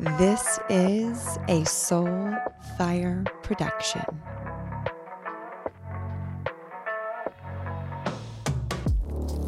[0.00, 2.34] This is a Soul
[2.78, 4.00] Fire production.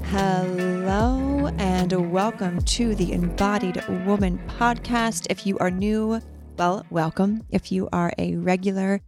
[0.05, 5.27] Hello, and welcome to the Embodied Woman podcast.
[5.31, 6.21] If you are new,
[6.59, 7.47] well, welcome.
[7.49, 9.01] If you are a regular,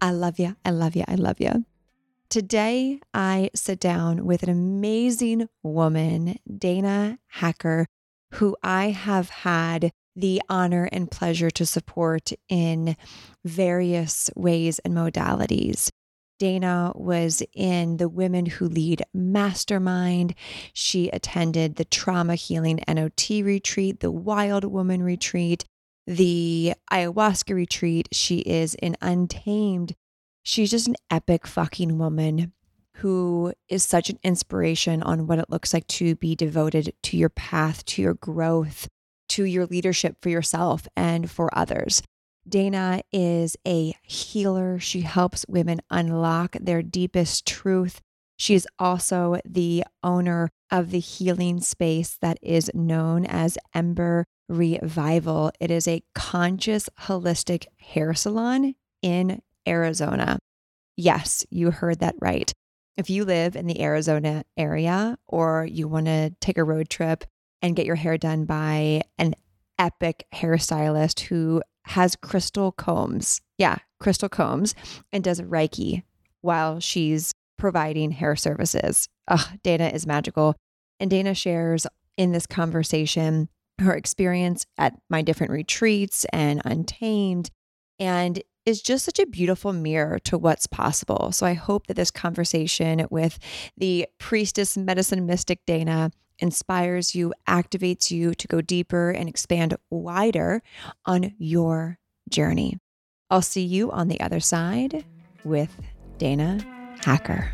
[0.00, 0.54] I love you.
[0.64, 1.02] I love you.
[1.08, 1.64] I love you.
[2.28, 7.88] Today, I sit down with an amazing woman, Dana Hacker,
[8.34, 12.96] who I have had the honor and pleasure to support in
[13.44, 15.90] various ways and modalities.
[16.38, 20.34] Dana was in the Women Who Lead Mastermind.
[20.72, 25.64] She attended the Trauma Healing NOT retreat, the Wild Woman retreat,
[26.06, 28.08] the ayahuasca retreat.
[28.10, 29.94] She is an untamed.
[30.42, 32.52] She's just an epic fucking woman
[32.96, 37.28] who is such an inspiration on what it looks like to be devoted to your
[37.28, 38.88] path, to your growth,
[39.32, 42.02] to your leadership for yourself and for others.
[42.46, 44.78] Dana is a healer.
[44.78, 48.00] She helps women unlock their deepest truth.
[48.36, 55.52] She is also the owner of the healing space that is known as Ember Revival.
[55.60, 60.40] It is a conscious, holistic hair salon in Arizona.
[60.96, 62.52] Yes, you heard that right.
[62.96, 67.24] If you live in the Arizona area or you want to take a road trip
[67.62, 69.34] and get your hair done by an
[69.78, 73.40] epic hairstylist who has crystal combs.
[73.58, 74.74] Yeah, crystal combs
[75.12, 76.02] and does Reiki
[76.40, 79.08] while she's providing hair services.
[79.28, 80.56] Ugh, Dana is magical.
[81.00, 83.48] And Dana shares in this conversation
[83.80, 87.50] her experience at my different retreats and Untamed
[87.98, 91.32] and is just such a beautiful mirror to what's possible.
[91.32, 93.38] So I hope that this conversation with
[93.76, 100.62] the priestess medicine mystic Dana inspires you, activates you to go deeper and expand wider
[101.06, 102.78] on your journey.
[103.30, 105.04] I'll see you on the other side
[105.44, 105.74] with
[106.18, 106.58] Dana
[107.04, 107.50] Hacker.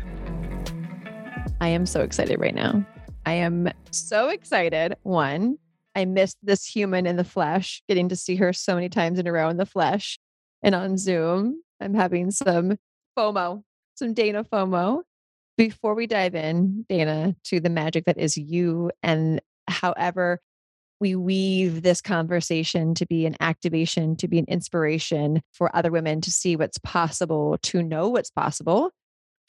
[1.61, 2.85] I am so excited right now.
[3.25, 4.95] I am so excited.
[5.03, 5.57] One,
[5.95, 9.27] I missed this human in the flesh, getting to see her so many times in
[9.27, 10.19] a row in the flesh
[10.63, 11.61] and on Zoom.
[11.81, 12.77] I'm having some
[13.17, 13.63] FOMO,
[13.95, 15.01] some Dana FOMO.
[15.59, 20.39] Before we dive in, Dana, to the magic that is you and however
[21.01, 26.21] we weave this conversation to be an activation, to be an inspiration for other women
[26.21, 28.91] to see what's possible, to know what's possible.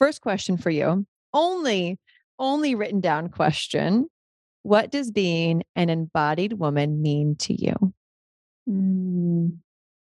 [0.01, 1.97] First question for you only,
[2.41, 4.09] only written down question.
[4.65, 7.95] What does being an embodied woman mean to you?
[8.69, 9.59] Mm.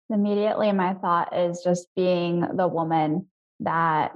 [0.08, 3.26] Immediately, my thought is just being the woman
[3.60, 4.12] that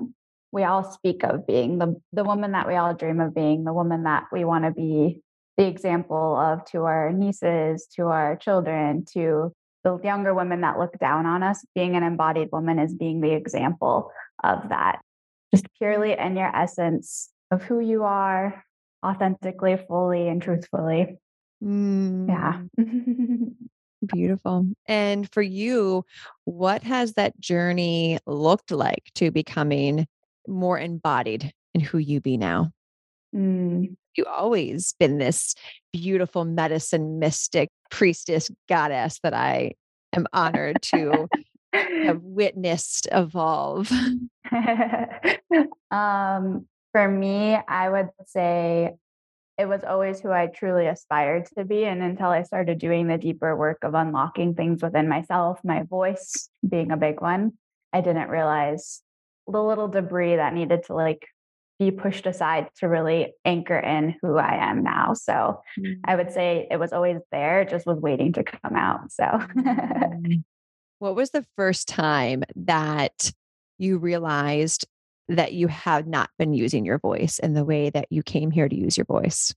[0.54, 3.72] we all speak of being the the woman that we all dream of being the
[3.72, 5.20] woman that we want to be
[5.58, 10.96] the example of to our nieces to our children to the younger women that look
[10.98, 14.10] down on us being an embodied woman is being the example
[14.44, 15.00] of that
[15.52, 18.64] just purely in your essence of who you are
[19.04, 21.18] authentically fully and truthfully
[21.62, 22.28] mm.
[22.28, 22.62] yeah
[24.06, 24.66] Beautiful.
[24.86, 26.04] And for you,
[26.44, 30.06] what has that journey looked like to becoming
[30.46, 32.70] more embodied in who you be now.
[33.34, 33.96] Mm.
[34.16, 35.54] You always been this
[35.92, 39.72] beautiful medicine mystic priestess goddess that I
[40.12, 41.28] am honored to
[41.72, 43.90] have witnessed evolve.
[45.90, 48.94] um, for me, I would say
[49.58, 51.84] it was always who I truly aspired to be.
[51.84, 56.48] And until I started doing the deeper work of unlocking things within myself, my voice
[56.68, 57.52] being a big one,
[57.92, 59.02] I didn't realize
[59.46, 61.26] the little debris that needed to like
[61.78, 65.14] be pushed aside to really anchor in who I am now.
[65.14, 66.00] So mm-hmm.
[66.04, 69.10] I would say it was always there, it just was waiting to come out.
[69.10, 70.36] So mm-hmm.
[70.98, 73.32] what was the first time that
[73.78, 74.86] you realized
[75.28, 78.68] that you had not been using your voice in the way that you came here
[78.68, 79.52] to use your voice?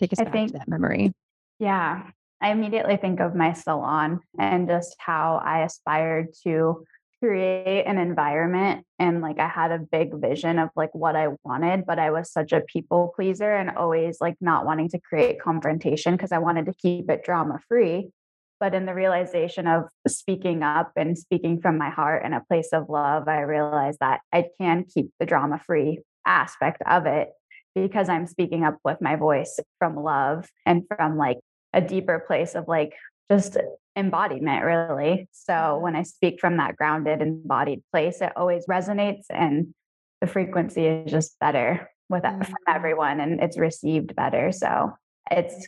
[0.00, 1.12] Take us I back think, to that memory.
[1.58, 2.02] Yeah.
[2.40, 6.84] I immediately think of my salon and just how I aspired to
[7.22, 11.86] create an environment and like I had a big vision of like what I wanted,
[11.86, 16.16] but I was such a people pleaser and always like not wanting to create confrontation
[16.16, 18.10] because I wanted to keep it drama free.
[18.58, 22.70] But in the realization of speaking up and speaking from my heart in a place
[22.72, 27.28] of love, I realized that I can keep the drama free aspect of it
[27.74, 31.38] because I'm speaking up with my voice from love and from like
[31.72, 32.94] a deeper place of like
[33.30, 33.56] just
[33.96, 35.82] embodiment really so mm-hmm.
[35.82, 39.74] when i speak from that grounded embodied place it always resonates and
[40.20, 42.42] the frequency is just better with mm-hmm.
[42.42, 44.92] from everyone and it's received better so
[45.30, 45.66] it's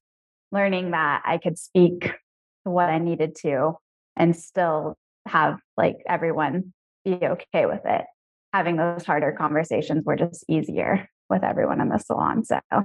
[0.52, 2.14] learning that i could speak
[2.64, 3.74] what I needed to
[4.16, 4.96] and still
[5.26, 6.72] have like everyone
[7.04, 8.04] be okay with it.
[8.52, 12.44] Having those harder conversations were just easier with everyone in the salon.
[12.44, 12.60] So,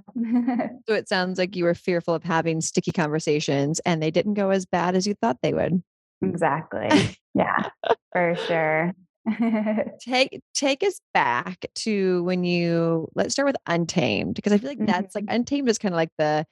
[0.88, 4.50] so it sounds like you were fearful of having sticky conversations and they didn't go
[4.50, 5.82] as bad as you thought they would.
[6.22, 6.90] Exactly.
[7.34, 7.70] yeah,
[8.12, 8.94] for sure.
[10.02, 14.86] take take us back to when you let's start with untamed because i feel like
[14.86, 15.36] that's like mm-hmm.
[15.36, 16.46] untamed is kind of like the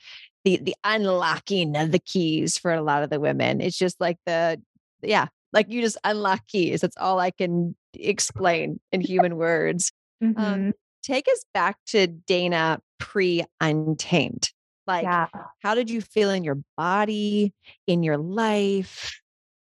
[0.44, 4.18] the the unlocking of the keys for a lot of the women it's just like
[4.28, 4.62] the
[5.02, 9.92] yeah like you just unlock keys that's all i can explain in human words
[10.22, 10.44] um, mm-hmm.
[10.44, 10.74] um,
[11.08, 14.52] take us back to dana pre untamed
[14.86, 15.28] like yeah.
[15.62, 17.54] how did you feel in your body
[17.88, 19.22] in your life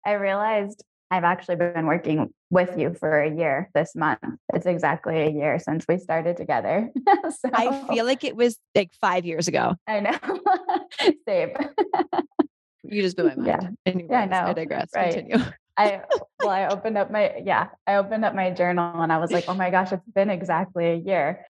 [0.04, 4.18] i realized I've actually been working with you for a year this month.
[4.52, 6.90] It's exactly a year since we started together.
[7.30, 9.74] so, I feel like it was like five years ago.
[9.86, 10.18] I know.
[11.28, 11.52] Same.
[12.82, 13.46] you just blew my mind.
[13.46, 14.50] Yeah, Anyways, yeah I know.
[14.50, 14.90] I digress.
[14.94, 15.14] Right.
[15.14, 15.44] Continue.
[15.78, 16.02] I
[16.40, 19.44] well, I opened up my yeah, I opened up my journal and I was like,
[19.48, 21.46] oh my gosh, it's been exactly a year.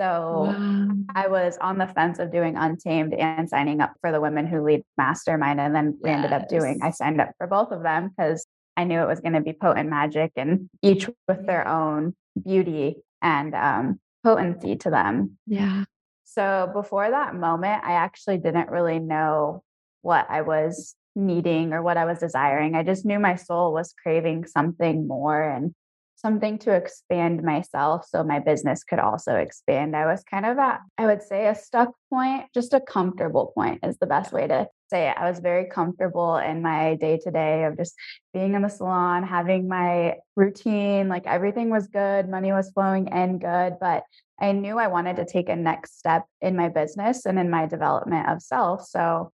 [0.00, 0.88] So wow.
[1.14, 4.62] I was on the fence of doing Untamed and signing up for the Women Who
[4.64, 5.60] Lead Mastermind.
[5.60, 8.46] And then we ended up doing, I signed up for both of them because
[8.76, 12.96] I knew it was going to be potent magic and each with their own beauty
[13.20, 15.38] and um, potency to them.
[15.46, 15.84] Yeah.
[16.24, 19.62] So before that moment, I actually didn't really know
[20.00, 22.74] what I was needing or what I was desiring.
[22.74, 25.74] I just knew my soul was craving something more and
[26.22, 29.96] something to expand myself so my business could also expand.
[29.96, 33.80] I was kind of at, I would say, a stuck point, just a comfortable point
[33.82, 35.16] is the best way to say it.
[35.18, 37.94] I was very comfortable in my day to day of just
[38.32, 43.38] being in the salon, having my routine, like everything was good, money was flowing in
[43.40, 43.78] good.
[43.80, 44.04] But
[44.40, 47.66] I knew I wanted to take a next step in my business and in my
[47.66, 48.86] development of self.
[48.86, 49.32] So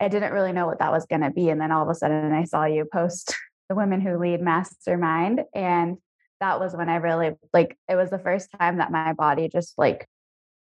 [0.00, 1.50] I didn't really know what that was going to be.
[1.50, 3.34] And then all of a sudden, I saw you post
[3.68, 5.42] the Women Who Lead Mastermind.
[5.54, 5.98] And
[6.40, 9.78] that was when I really like it was the first time that my body just
[9.78, 10.06] like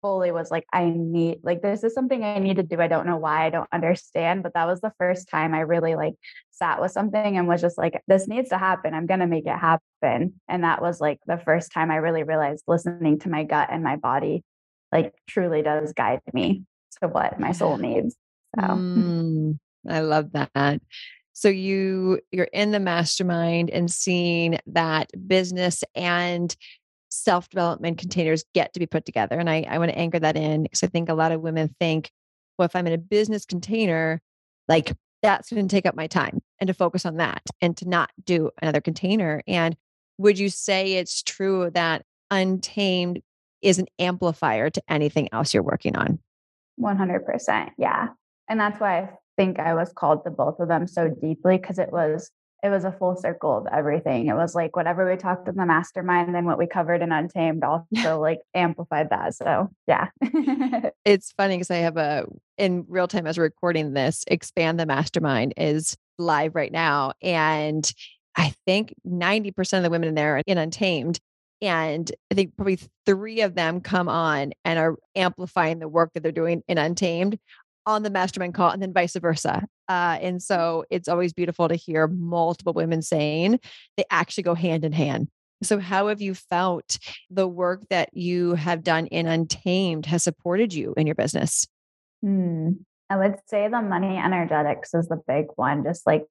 [0.01, 2.81] fully was like, I need like this is something I need to do.
[2.81, 4.43] I don't know why, I don't understand.
[4.43, 6.15] But that was the first time I really like
[6.51, 8.95] sat with something and was just like, this needs to happen.
[8.95, 10.41] I'm gonna make it happen.
[10.49, 13.83] And that was like the first time I really realized listening to my gut and
[13.85, 14.43] my body
[14.93, 16.65] like truly does guide me
[17.01, 18.17] to what my soul needs.
[18.57, 18.63] So.
[18.63, 19.59] Mm,
[19.89, 20.81] I love that.
[21.33, 26.55] So you you're in the mastermind and seeing that business and
[27.11, 30.37] self development containers get to be put together and i, I want to anchor that
[30.37, 32.11] in because i think a lot of women think
[32.59, 34.21] well if i'm in a business container
[34.69, 34.93] like
[35.23, 38.11] that's going to take up my time and to focus on that and to not
[38.27, 39.75] do another container and
[40.19, 43.23] would you say it's true that untamed
[43.63, 46.19] is an amplifier to anything else you're working on?
[46.81, 48.09] 100% yeah
[48.49, 51.79] and that's why I think I was called to both of them so deeply because
[51.79, 52.31] it was
[52.63, 54.27] it was a full circle of everything.
[54.27, 57.63] It was like whatever we talked in the mastermind, then what we covered in Untamed
[58.03, 59.35] also like amplified that.
[59.35, 60.09] So yeah.
[61.05, 64.87] it's funny because I have a in real time as we're recording this, expand the
[64.87, 67.13] mastermind is live right now.
[67.23, 67.91] And
[68.37, 71.21] I think 90% of the women in there are in Untamed.
[71.61, 76.23] And I think probably three of them come on and are amplifying the work that
[76.23, 77.39] they're doing in Untamed
[77.89, 79.67] on the mastermind call and then vice versa.
[79.89, 83.59] Uh, and so it's always beautiful to hear multiple women saying
[83.97, 85.29] they actually go hand in hand.
[85.63, 86.99] So, how have you felt
[87.31, 91.67] the work that you have done in Untamed has supported you in your business?
[92.23, 92.73] Hmm.
[93.11, 95.83] I would say the money energetics is the big one.
[95.83, 96.27] Just like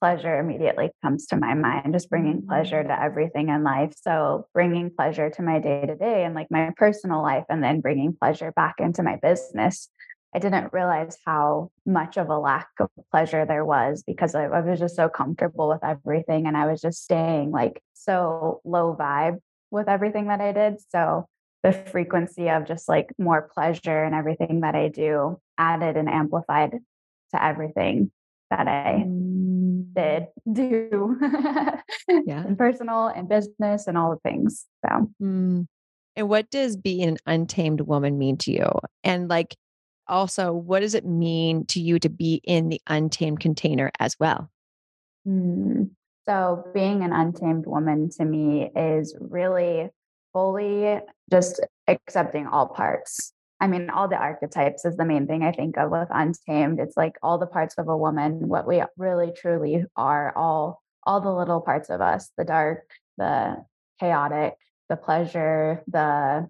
[0.00, 2.88] pleasure immediately comes to my mind, just bringing pleasure mm.
[2.88, 3.92] to everything in life.
[4.00, 7.80] So, bringing pleasure to my day to day and like my personal life, and then
[7.80, 9.88] bringing pleasure back into my business
[10.34, 14.60] I didn't realize how much of a lack of pleasure there was because I, I,
[14.60, 19.38] was just so comfortable with everything and I was just staying like so low vibe
[19.70, 20.80] with everything that I did.
[20.90, 21.28] So
[21.62, 26.78] the frequency of just like more pleasure and everything that I do added and amplified
[27.32, 28.10] to everything
[28.50, 29.94] that I mm.
[29.94, 31.16] did do
[32.26, 32.44] yeah.
[32.44, 34.66] in personal and business and all the things.
[34.84, 35.66] So mm.
[36.16, 38.70] And what does being an untamed woman mean to you?
[39.02, 39.56] And like,
[40.06, 44.50] also, what does it mean to you to be in the untamed container as well?
[45.26, 45.90] Mm.
[46.26, 49.90] So, being an untamed woman to me is really
[50.32, 53.32] fully just accepting all parts.
[53.60, 56.80] I mean, all the archetypes is the main thing I think of with untamed.
[56.80, 61.20] It's like all the parts of a woman, what we really truly are, all all
[61.20, 63.64] the little parts of us, the dark, the
[64.00, 64.54] chaotic,
[64.88, 66.48] the pleasure, the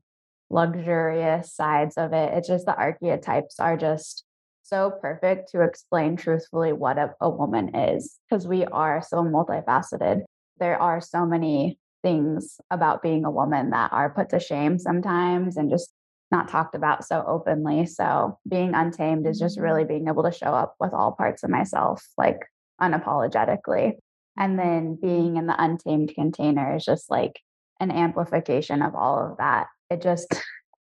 [0.50, 2.32] luxurious sides of it.
[2.34, 4.24] It's just the archetypes are just
[4.62, 10.22] so perfect to explain truthfully what a, a woman is because we are so multifaceted.
[10.58, 15.56] There are so many things about being a woman that are put to shame sometimes
[15.56, 15.92] and just
[16.30, 17.86] not talked about so openly.
[17.86, 19.88] So being untamed is just really mm-hmm.
[19.88, 22.40] being able to show up with all parts of myself, like
[22.80, 23.92] unapologetically.
[24.36, 27.40] And then being in the untamed container is just like
[27.80, 29.66] an amplification of all of that.
[29.94, 30.34] It just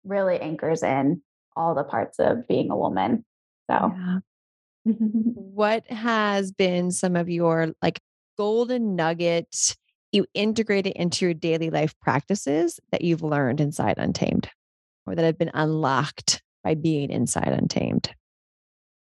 [0.05, 1.23] really anchors in
[1.57, 3.25] all the parts of being a woman.
[3.71, 4.19] So, yeah.
[4.85, 7.99] what has been some of your like
[8.37, 9.75] golden nuggets
[10.13, 14.51] you integrate it into your daily life practices that you've learned inside Untamed
[15.07, 18.11] or that have been unlocked by being inside Untamed?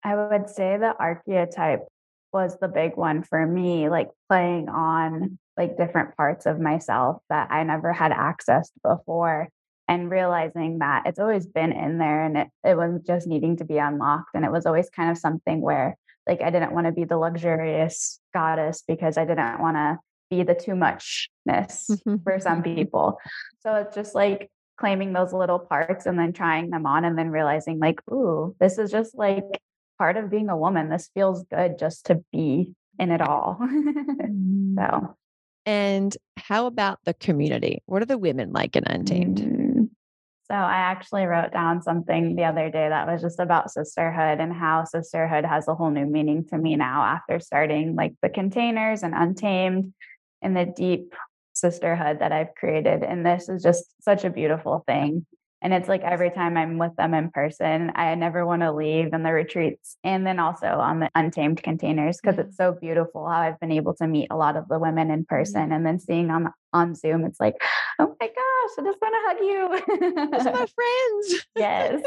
[0.04, 1.88] I would say the archetype
[2.34, 7.50] was the big one for me, like playing on like different parts of myself that
[7.50, 9.48] I never had accessed before
[9.88, 13.66] and realizing that it's always been in there and it, it was just needing to
[13.66, 14.32] be unlocked.
[14.34, 17.18] And it was always kind of something where like I didn't want to be the
[17.18, 20.00] luxurious goddess because I didn't want to
[20.30, 21.90] be the too muchness
[22.24, 23.20] for some people.
[23.60, 27.30] So it's just like claiming those little parts and then trying them on and then
[27.30, 29.44] realizing like, ooh, this is just like
[30.00, 30.90] part of being a woman.
[30.90, 33.60] This feels good just to be in it all.
[34.26, 34.76] Mm.
[34.76, 35.16] so
[35.66, 37.82] and how about the community?
[37.88, 39.38] What are the women like in Untamed?
[39.40, 39.65] Mm.
[40.48, 44.54] So I actually wrote down something the other day that was just about sisterhood and
[44.54, 49.02] how sisterhood has a whole new meaning to me now after starting like the containers
[49.02, 49.94] and Untamed
[50.44, 51.16] and the deep
[51.54, 53.04] sisterhood that I've created.
[53.04, 55.26] And this is just such a beautiful thing.
[55.66, 59.12] And it's like every time I'm with them in person, I never want to leave
[59.14, 63.40] in the retreats and then also on the untamed containers because it's so beautiful how
[63.40, 66.30] I've been able to meet a lot of the women in person and then seeing
[66.30, 67.56] on on Zoom, it's like,
[67.98, 70.32] oh my gosh, I just want to hug you.
[70.38, 71.46] Those are my friends.
[71.56, 72.04] yes.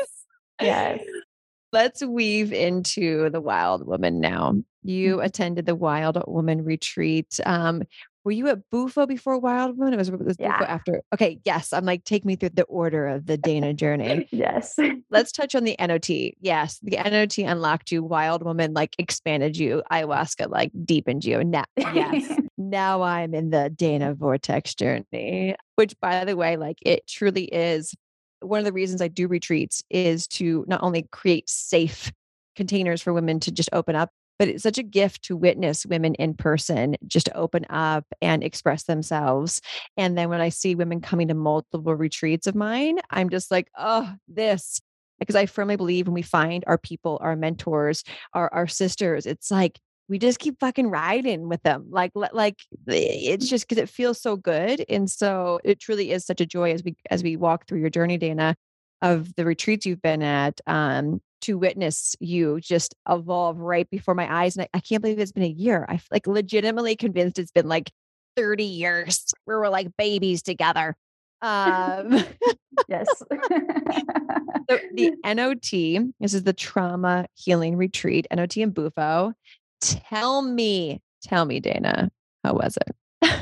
[0.60, 1.00] Yes.
[1.72, 4.54] Let's weave into the wild woman now.
[4.84, 5.26] You mm-hmm.
[5.26, 7.38] attended the Wild Woman retreat.
[7.44, 7.82] Um,
[8.28, 9.94] were you at Bufo before Wild Woman?
[9.94, 10.58] It was, it was yeah.
[10.58, 11.02] Bufo after.
[11.14, 11.72] Okay, yes.
[11.72, 14.28] I'm like, take me through the order of the Dana journey.
[14.30, 14.78] yes.
[15.08, 16.10] Let's touch on the NOT.
[16.10, 18.02] Yes, the NOT unlocked you.
[18.02, 19.82] Wild Woman like expanded you.
[19.90, 21.42] Ayahuasca like deepened you.
[21.42, 22.38] Now, yes.
[22.58, 27.94] now I'm in the Dana Vortex journey, which by the way, like it truly is
[28.40, 32.12] one of the reasons I do retreats is to not only create safe
[32.56, 36.14] containers for women to just open up, but it's such a gift to witness women
[36.14, 39.60] in person just open up and express themselves.
[39.96, 43.68] And then when i see women coming to multiple retreats of mine i'm just like
[43.76, 44.80] oh this
[45.18, 48.04] because i firmly believe when we find our people our mentors
[48.34, 49.78] our, our sisters it's like
[50.08, 54.36] we just keep fucking riding with them like like it's just because it feels so
[54.36, 54.84] good.
[54.88, 57.90] And so it truly is such a joy as we as we walk through your
[57.90, 58.56] journey dana
[59.02, 64.42] of the retreats you've been at um, to witness you just evolve right before my
[64.42, 64.56] eyes.
[64.56, 65.86] And I, I can't believe it's been a year.
[65.88, 67.90] I like legitimately convinced it's been like
[68.36, 70.94] 30 years where we're like babies together.
[71.40, 72.24] Um,
[72.88, 73.06] yes.
[73.18, 79.32] so the NOT, this is the trauma healing retreat, NOT and Bufo.
[79.80, 82.10] Tell me, tell me, Dana,
[82.44, 83.40] how was it?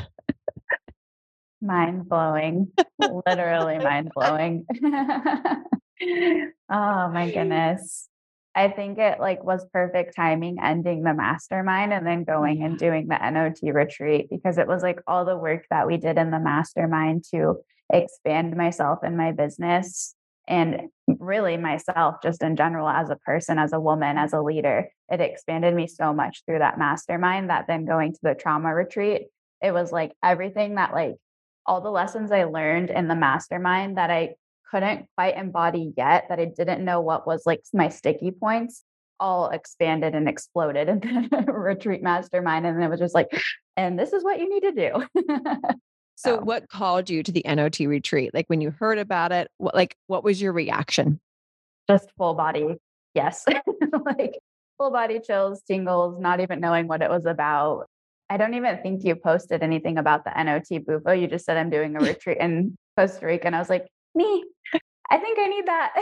[1.63, 2.71] mind blowing,
[3.27, 4.67] literally mind blowing.
[6.03, 8.09] Oh my goodness.
[8.55, 13.07] I think it like was perfect timing ending the mastermind and then going and doing
[13.07, 16.41] the NOT retreat because it was like all the work that we did in the
[16.41, 17.57] mastermind to
[17.93, 20.15] expand myself and my business
[20.49, 24.89] and really myself just in general as a person as a woman as a leader
[25.11, 29.23] it expanded me so much through that mastermind that then going to the trauma retreat
[29.63, 31.17] it was like everything that like
[31.67, 34.35] all the lessons I learned in the mastermind that I
[34.71, 38.83] couldn't quite embody yet, that I didn't know what was like my sticky points,
[39.21, 42.67] all expanded and exploded in the retreat mastermind.
[42.67, 43.29] And it was just like,
[43.77, 45.25] and this is what you need to do.
[46.17, 48.33] so, what called you to the NOT retreat?
[48.35, 51.21] Like when you heard about it, what like what was your reaction?
[51.89, 52.77] Just full body,
[53.15, 53.45] yes.
[54.05, 54.39] like
[54.79, 57.87] full body chills, tingles, not even knowing what it was about.
[58.29, 61.03] I don't even think you posted anything about the NOT Bufo.
[61.07, 63.47] Oh, you just said I'm doing a retreat in Costa Rica.
[63.47, 64.45] And I was like, me,
[65.11, 65.95] I think I need that.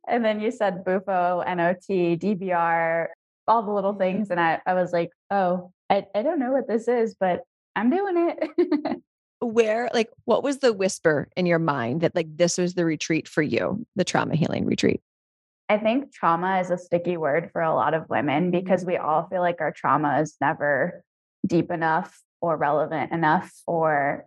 [0.08, 3.06] and then you said Bufo, NOT, DBR,
[3.46, 4.00] all the little mm-hmm.
[4.00, 4.30] things.
[4.30, 7.40] And I, I was like, oh, I, I don't know what this is, but
[7.74, 9.02] I'm doing it.
[9.40, 13.28] Where, like, what was the whisper in your mind that, like, this was the retreat
[13.28, 15.00] for you, the trauma healing retreat?
[15.68, 19.28] I think trauma is a sticky word for a lot of women because we all
[19.28, 21.04] feel like our trauma is never
[21.46, 24.26] deep enough or relevant enough or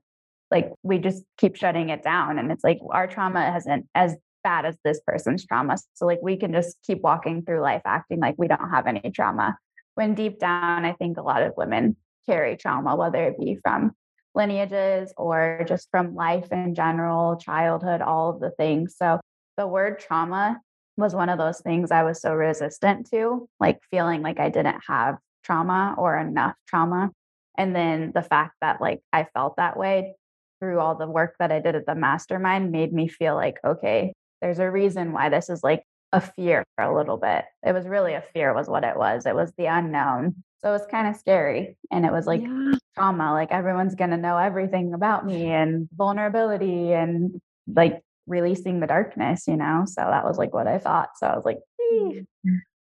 [0.52, 4.66] like we just keep shutting it down and it's like our trauma hasn't as bad
[4.66, 5.78] as this person's trauma.
[5.94, 9.12] So like we can just keep walking through life acting like we don't have any
[9.12, 9.58] trauma.
[9.96, 13.92] When deep down, I think a lot of women carry trauma, whether it be from
[14.34, 18.96] lineages or just from life in general, childhood, all of the things.
[18.98, 19.20] So
[19.58, 20.60] the word trauma
[20.98, 24.82] was one of those things I was so resistant to, like feeling like I didn't
[24.88, 27.12] have trauma or enough trauma.
[27.58, 30.16] And then the fact that like I felt that way
[30.62, 34.14] through all the work that I did at the mastermind made me feel like, okay,
[34.42, 37.46] there's a reason why this is like a fear for a little bit.
[37.66, 39.26] It was really a fear, was what it was.
[39.26, 40.36] It was the unknown.
[40.60, 41.78] So it was kind of scary.
[41.92, 42.74] And it was like yeah.
[42.96, 48.88] trauma, like everyone's going to know everything about me and vulnerability and like releasing the
[48.88, 49.86] darkness, you know?
[49.88, 51.10] So that was like what I thought.
[51.18, 51.58] So I was like,
[51.92, 52.26] mm.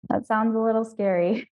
[0.10, 1.50] that sounds a little scary.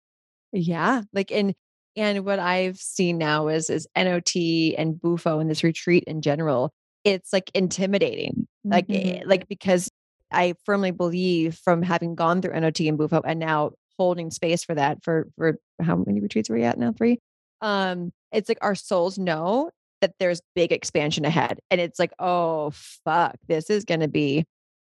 [0.53, 1.01] Yeah.
[1.13, 1.55] Like, and,
[1.95, 4.35] and what I've seen now is, is NOT
[4.77, 6.71] and Bufo and this retreat in general,
[7.03, 8.47] it's like intimidating.
[8.63, 9.29] Like, eh, mm-hmm.
[9.29, 9.89] like, because
[10.31, 14.75] I firmly believe from having gone through NOT and Bufo and now holding space for
[14.75, 16.93] that for, for how many retreats are we at now?
[16.93, 17.19] Three.
[17.61, 19.71] Um, it's like our souls know
[20.01, 21.59] that there's big expansion ahead.
[21.69, 24.45] And it's like, oh, fuck, this is going to be.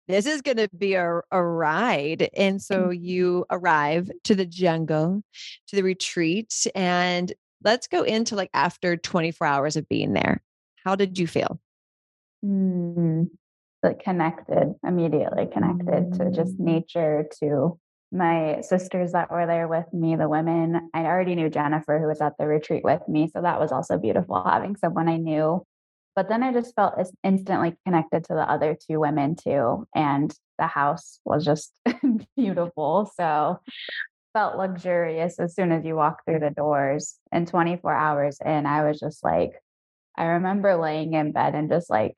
[0.08, 2.28] This is going to be a, a ride.
[2.36, 3.04] And so mm-hmm.
[3.04, 5.22] you arrive to the jungle,
[5.68, 6.66] to the retreat.
[6.75, 7.32] And
[7.64, 10.42] let's go into like after 24 hours of being there.
[10.84, 11.60] How did you feel?
[12.44, 13.28] Mm,
[13.82, 16.60] like connected, immediately connected to just mm.
[16.60, 17.78] nature, to
[18.12, 20.90] my sisters that were there with me, the women.
[20.94, 23.28] I already knew Jennifer, who was at the retreat with me.
[23.28, 25.64] So that was also beautiful having someone I knew.
[26.16, 29.87] But then I just felt instantly connected to the other two women too.
[29.94, 31.73] And the house was just
[32.37, 33.12] beautiful.
[33.16, 33.61] So
[34.32, 37.16] felt luxurious as soon as you walk through the doors.
[37.32, 39.52] And 24 hours in, I was just like,
[40.16, 42.16] I remember laying in bed and just like,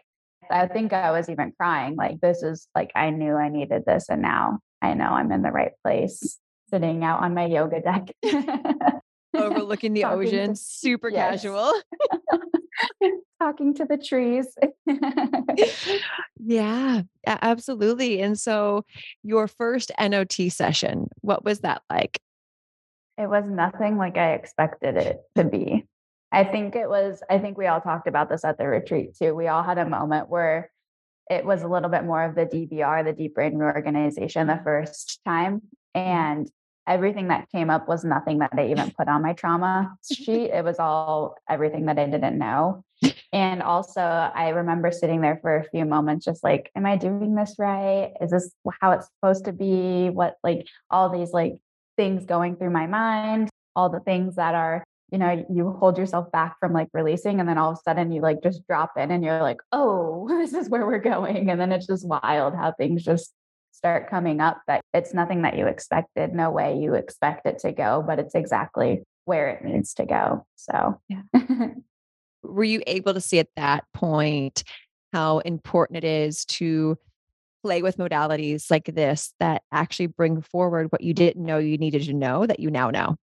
[0.51, 1.97] I think I was even crying.
[1.97, 4.09] Like, this is like, I knew I needed this.
[4.09, 6.39] And now I know I'm in the right place,
[6.71, 8.11] sitting out on my yoga deck.
[9.35, 11.43] Overlooking the ocean, to, super yes.
[11.43, 11.73] casual.
[13.41, 14.57] Talking to the trees.
[16.39, 18.21] yeah, absolutely.
[18.21, 18.85] And so,
[19.23, 22.21] your first NOT session, what was that like?
[23.17, 25.85] It was nothing like I expected it to be.
[26.31, 29.35] I think it was, I think we all talked about this at the retreat too.
[29.35, 30.71] We all had a moment where
[31.31, 35.21] it was a little bit more of the DBR, the deep brain reorganization, the first
[35.25, 35.63] time.
[35.95, 36.51] And
[36.87, 40.51] everything that came up was nothing that I even put on my trauma sheet.
[40.51, 42.85] It was all everything that I didn't know.
[43.33, 47.35] And also, I remember sitting there for a few moments, just like, am I doing
[47.35, 48.13] this right?
[48.21, 50.09] Is this how it's supposed to be?
[50.09, 51.55] What, like, all these like
[51.97, 56.31] things going through my mind, all the things that are you know you hold yourself
[56.33, 59.11] back from like releasing and then all of a sudden you like just drop in
[59.11, 62.73] and you're like oh this is where we're going and then it's just wild how
[62.73, 63.33] things just
[63.73, 67.73] start coming up that it's nothing that you expected no way you expect it to
[67.73, 71.23] go but it's exactly where it needs to go so yeah
[72.49, 74.65] were you able to see at that point
[75.13, 76.97] how important it is to
[77.63, 82.03] play with modalities like this that actually bring forward what you didn't know you needed
[82.03, 83.17] to know that you now know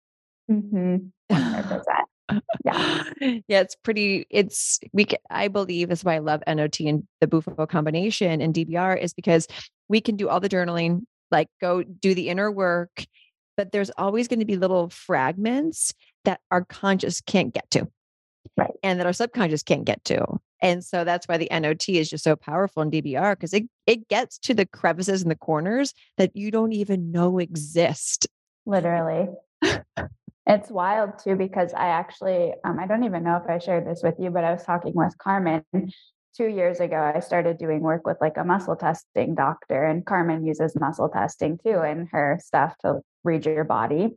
[0.51, 0.97] mm-hmm.
[2.65, 3.03] yeah.
[3.21, 7.27] Yeah, it's pretty, it's, we, can, I believe is why I love NOT and the
[7.27, 9.47] Bufo combination and DBR is because
[9.89, 13.05] we can do all the journaling, like go do the inner work,
[13.57, 15.93] but there's always going to be little fragments
[16.25, 17.89] that our conscious can't get to.
[18.57, 18.73] Right.
[18.83, 20.25] And that our subconscious can't get to.
[20.61, 24.09] And so that's why the NOT is just so powerful in DBR because it, it
[24.09, 28.27] gets to the crevices and the corners that you don't even know exist.
[28.67, 29.29] Literally.
[30.47, 34.03] It's wild too because I actually um, I don't even know if I shared this
[34.03, 35.65] with you, but I was talking with Carmen
[36.37, 37.13] two years ago.
[37.15, 41.59] I started doing work with like a muscle testing doctor, and Carmen uses muscle testing
[41.65, 44.17] too in her stuff to read your body.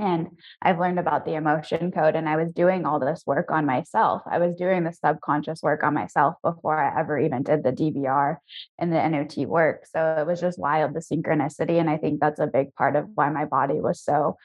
[0.00, 0.28] And
[0.62, 4.22] I've learned about the emotion code, and I was doing all this work on myself.
[4.26, 8.36] I was doing the subconscious work on myself before I ever even did the DBR
[8.78, 9.86] and the NOT work.
[9.86, 11.78] So it was just wild the synchronicity.
[11.78, 14.36] And I think that's a big part of why my body was so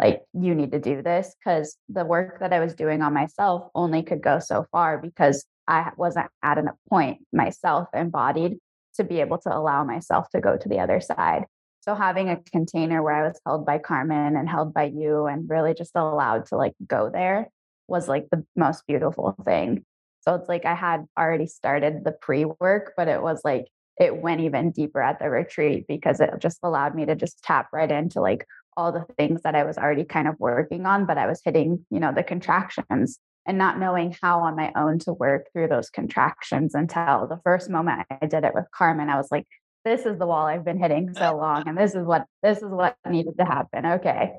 [0.00, 3.70] like you need to do this because the work that I was doing on myself
[3.76, 8.58] only could go so far because I wasn't at a point myself embodied
[8.96, 11.46] to be able to allow myself to go to the other side.
[11.84, 15.48] So having a container where I was held by Carmen and held by you and
[15.50, 17.50] really just allowed to like go there
[17.88, 19.84] was like the most beautiful thing.
[20.22, 23.66] So it's like I had already started the pre-work, but it was like
[24.00, 27.68] it went even deeper at the retreat because it just allowed me to just tap
[27.70, 28.46] right into like
[28.78, 31.84] all the things that I was already kind of working on, but I was hitting,
[31.90, 35.90] you know, the contractions and not knowing how on my own to work through those
[35.90, 39.46] contractions until the first moment I did it with Carmen, I was like,
[39.84, 42.68] this is the wall I've been hitting so long, and this is what this is
[42.68, 43.86] what needed to happen.
[43.86, 44.32] Okay,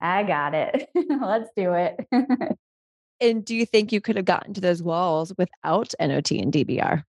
[0.00, 0.88] I got it.
[0.94, 1.96] Let's do it.
[3.20, 7.02] and do you think you could have gotten to those walls without NOT and DBR?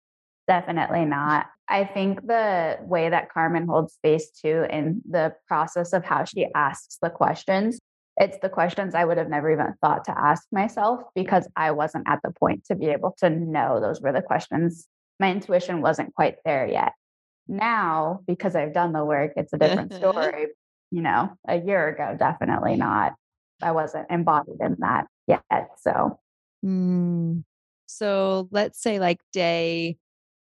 [0.47, 1.47] Definitely not.
[1.67, 6.47] I think the way that Carmen holds space too in the process of how she
[6.55, 7.79] asks the questions,
[8.15, 12.07] it's the questions I would have never even thought to ask myself because I wasn't
[12.07, 14.87] at the point to be able to know those were the questions.
[15.19, 16.93] My intuition wasn't quite there yet.
[17.47, 20.47] Now, because I've done the work, it's a different story.
[20.91, 23.13] You know, a year ago, definitely not.
[23.61, 25.43] I wasn't embodied in that yet.
[25.79, 26.19] So,
[26.65, 27.43] mm.
[27.87, 29.97] so let's say like day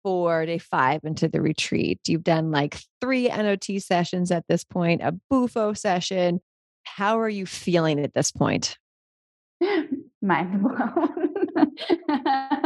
[0.03, 2.01] four, day five into the retreat.
[2.07, 6.41] You've done like three NOT sessions at this point, a Bufo session.
[6.85, 8.79] How are you feeling at this point?
[10.23, 11.35] Mind blown.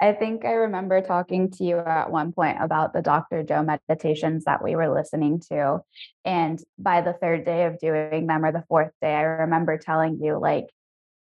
[0.00, 3.42] I think I remember talking to you at one point about the Dr.
[3.42, 5.80] Joe meditations that we were listening to.
[6.24, 10.18] And by the third day of doing them or the fourth day, I remember telling
[10.22, 10.66] you, like,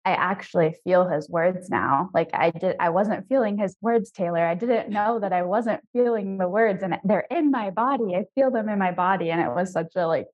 [0.05, 2.11] I actually feel his words now.
[2.15, 4.47] Like I did, I wasn't feeling his words, Taylor.
[4.47, 8.15] I didn't know that I wasn't feeling the words and they're in my body.
[8.15, 9.31] I feel them in my body.
[9.31, 10.27] And it was such a like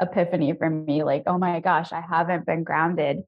[0.00, 1.04] epiphany for me.
[1.04, 3.18] Like, oh my gosh, I haven't been grounded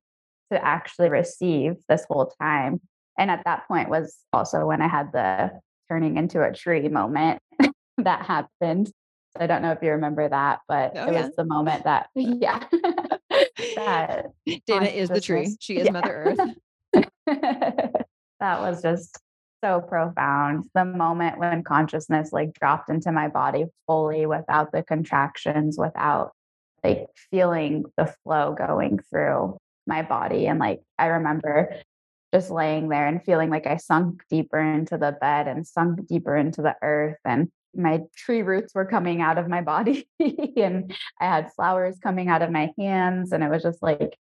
[0.52, 2.80] to actually receive this whole time.
[3.18, 5.50] And at that point was also when I had the
[5.88, 7.40] turning into a tree moment
[7.98, 8.90] that happened.
[9.36, 11.26] I don't know if you remember that, but oh, it yeah.
[11.26, 12.60] was the moment that, yeah.
[13.76, 14.26] that
[14.66, 15.56] Dana is the tree.
[15.60, 15.92] She is yeah.
[15.92, 17.04] Mother Earth.
[17.26, 19.18] that was just
[19.64, 20.64] so profound.
[20.74, 26.32] The moment when consciousness like dropped into my body fully without the contractions, without
[26.84, 30.46] like feeling the flow going through my body.
[30.46, 31.74] And like, I remember
[32.34, 36.36] just laying there and feeling like I sunk deeper into the bed and sunk deeper
[36.36, 37.18] into the earth.
[37.24, 42.28] And my tree roots were coming out of my body and I had flowers coming
[42.28, 43.30] out of my hands.
[43.30, 44.18] And it was just like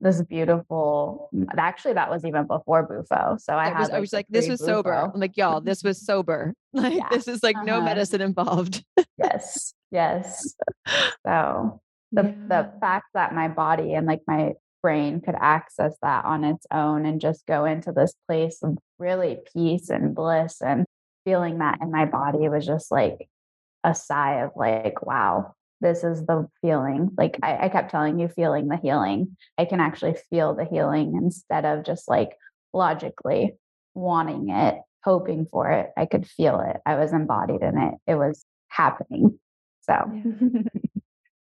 [0.00, 3.36] this beautiful actually that was even before Bufo.
[3.38, 4.72] So I had was, I was like, this was Bufo.
[4.72, 4.92] sober.
[4.92, 6.54] I'm like, y'all, this was sober.
[6.74, 7.08] Like yeah.
[7.10, 7.64] this is like uh-huh.
[7.64, 8.84] no medicine involved.
[9.16, 9.72] yes.
[9.90, 10.54] Yes.
[11.24, 11.80] So
[12.12, 12.32] the yeah.
[12.48, 17.06] the fact that my body and like my brain could access that on its own
[17.06, 20.84] and just go into this place of really peace and bliss and
[21.24, 23.28] feeling that in my body was just like
[23.84, 27.10] a sigh of like, wow, this is the feeling.
[27.16, 29.36] Like I, I, kept telling you, feeling the healing.
[29.56, 32.30] I can actually feel the healing instead of just like
[32.72, 33.56] logically
[33.94, 35.90] wanting it, hoping for it.
[35.96, 36.78] I could feel it.
[36.84, 37.94] I was embodied in it.
[38.06, 39.38] It was happening.
[39.82, 39.94] So.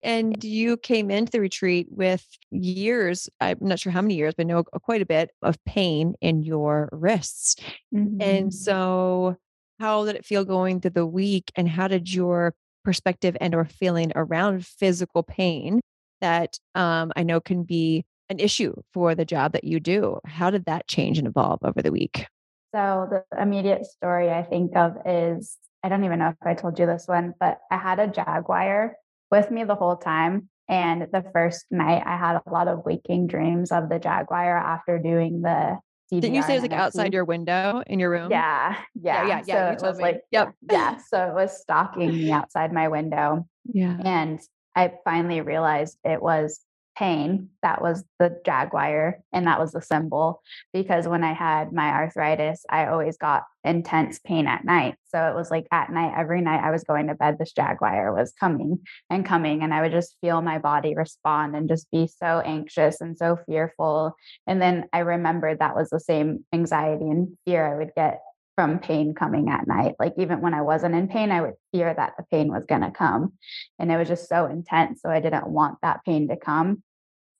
[0.02, 4.48] and you came into the retreat with years, I'm not sure how many years, but
[4.48, 7.56] know quite a bit of pain in your wrists.
[7.94, 8.22] Mm-hmm.
[8.22, 9.38] And so
[9.80, 13.66] how did it feel going through the week and how did your perspective and or
[13.66, 15.80] feeling around physical pain
[16.22, 20.50] that um, i know can be an issue for the job that you do how
[20.50, 22.26] did that change and evolve over the week
[22.74, 26.78] so the immediate story i think of is i don't even know if i told
[26.80, 28.96] you this one but i had a jaguar
[29.32, 33.28] with me the whole time and the first night i had a lot of waking
[33.28, 35.78] dreams of the jaguar after doing the
[36.12, 38.32] didn't you say it was like outside your window in your room?
[38.32, 38.76] Yeah.
[38.96, 39.28] Yeah.
[39.28, 39.42] Yeah.
[39.46, 39.76] Yeah.
[39.78, 40.04] So it was me.
[40.04, 40.54] like, yep.
[40.72, 40.98] Yeah.
[40.98, 43.48] So it was stalking me outside my window.
[43.72, 43.98] Yeah.
[44.04, 44.39] And
[44.76, 46.60] I finally realized it was
[47.00, 47.50] pain.
[47.64, 50.42] That was the jaguar and that was the symbol
[50.74, 54.96] because when I had my arthritis, I always got intense pain at night.
[55.08, 58.14] So it was like at night, every night I was going to bed, this jaguar
[58.14, 59.64] was coming and coming.
[59.64, 63.40] And I would just feel my body respond and just be so anxious and so
[63.48, 64.14] fearful.
[64.46, 68.20] And then I remembered that was the same anxiety and fear I would get
[68.56, 69.96] from pain coming at night.
[70.00, 72.82] Like even when I wasn't in pain, I would fear that the pain was going
[72.82, 73.32] to come.
[73.80, 75.02] And it was just so intense.
[75.02, 76.84] So I didn't want that pain to come.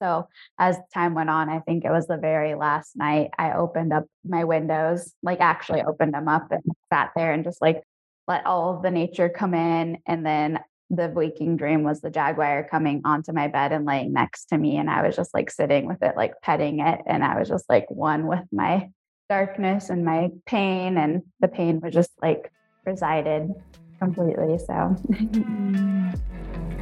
[0.02, 3.92] So as time went on, I think it was the very last night I opened
[3.92, 7.82] up my windows, like actually opened them up and sat there and just like
[8.26, 9.98] let all of the nature come in.
[10.06, 14.46] And then the waking dream was the jaguar coming onto my bed and laying next
[14.46, 14.76] to me.
[14.76, 17.00] And I was just like sitting with it, like petting it.
[17.06, 18.90] And I was just like one with my
[19.28, 20.96] darkness and my pain.
[20.98, 22.50] And the pain was just like
[22.84, 23.50] resided
[23.98, 24.58] completely.
[24.58, 24.96] So.
[25.08, 26.79] Mm-hmm.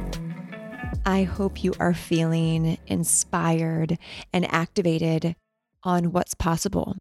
[1.05, 3.97] I hope you are feeling inspired
[4.31, 5.35] and activated
[5.83, 6.95] on what's possible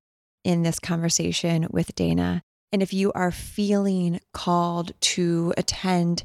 [0.44, 2.42] in this conversation with Dana.
[2.72, 6.24] And if you are feeling called to attend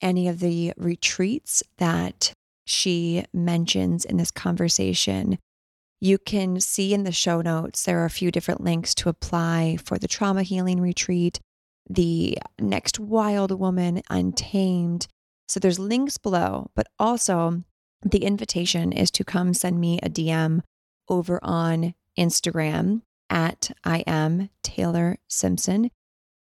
[0.00, 2.32] any of the retreats that
[2.66, 5.38] she mentions in this conversation,
[6.00, 9.78] you can see in the show notes there are a few different links to apply
[9.82, 11.40] for the trauma healing retreat
[11.88, 15.06] the next wild woman, Untamed.
[15.48, 17.62] So there's links below, but also
[18.02, 20.60] the invitation is to come send me a DM
[21.08, 25.90] over on Instagram at I am Taylor Simpson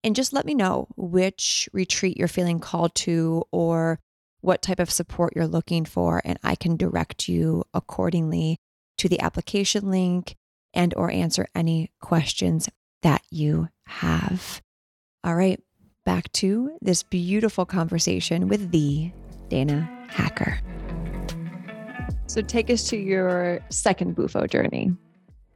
[0.04, 4.00] and just let me know which retreat you're feeling called to or
[4.40, 8.58] what type of support you're looking for and I can direct you accordingly
[8.98, 10.34] to the application link
[10.74, 12.68] and or answer any questions
[13.02, 14.60] that you have.
[15.22, 15.60] All right,
[16.04, 19.10] back to this beautiful conversation with the
[19.48, 20.58] Dana Hacker.
[22.26, 24.92] So take us to your second Bufo journey.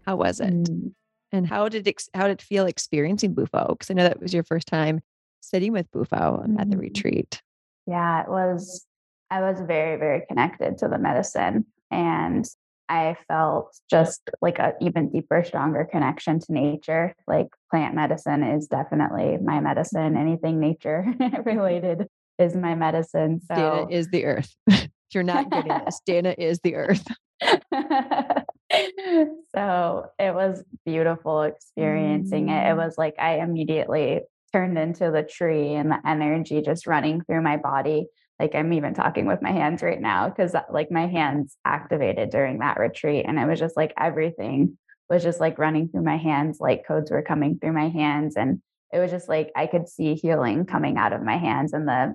[0.05, 0.53] How was it?
[0.53, 0.93] Mm.
[1.33, 3.69] And how did it, how did it feel experiencing Bufo?
[3.71, 5.01] Because I know that was your first time
[5.41, 6.61] sitting with Bufo mm.
[6.61, 6.81] at the mm-hmm.
[6.81, 7.43] retreat.
[7.87, 8.85] Yeah, it was.
[9.31, 11.67] I was very, very connected to the medicine.
[11.91, 12.45] And
[12.89, 17.15] I felt just like an even deeper, stronger connection to nature.
[17.27, 20.17] Like plant medicine is definitely my medicine.
[20.17, 21.05] Anything nature
[21.45, 22.07] related
[22.39, 23.41] is my medicine.
[23.49, 24.55] So Dana is the earth.
[24.67, 27.07] if you're not getting this, Dana is the earth.
[29.55, 32.51] so it was beautiful experiencing mm.
[32.51, 32.71] it.
[32.71, 32.85] It mm.
[32.85, 34.21] was like I immediately
[34.53, 38.07] turned into the tree and the energy just running through my body
[38.39, 42.61] like i'm even talking with my hands right now because like my hands activated during
[42.61, 46.59] that retreat and it was just like everything was just like running through my hands
[46.61, 48.61] like codes were coming through my hands and
[48.93, 52.15] it was just like i could see healing coming out of my hands and the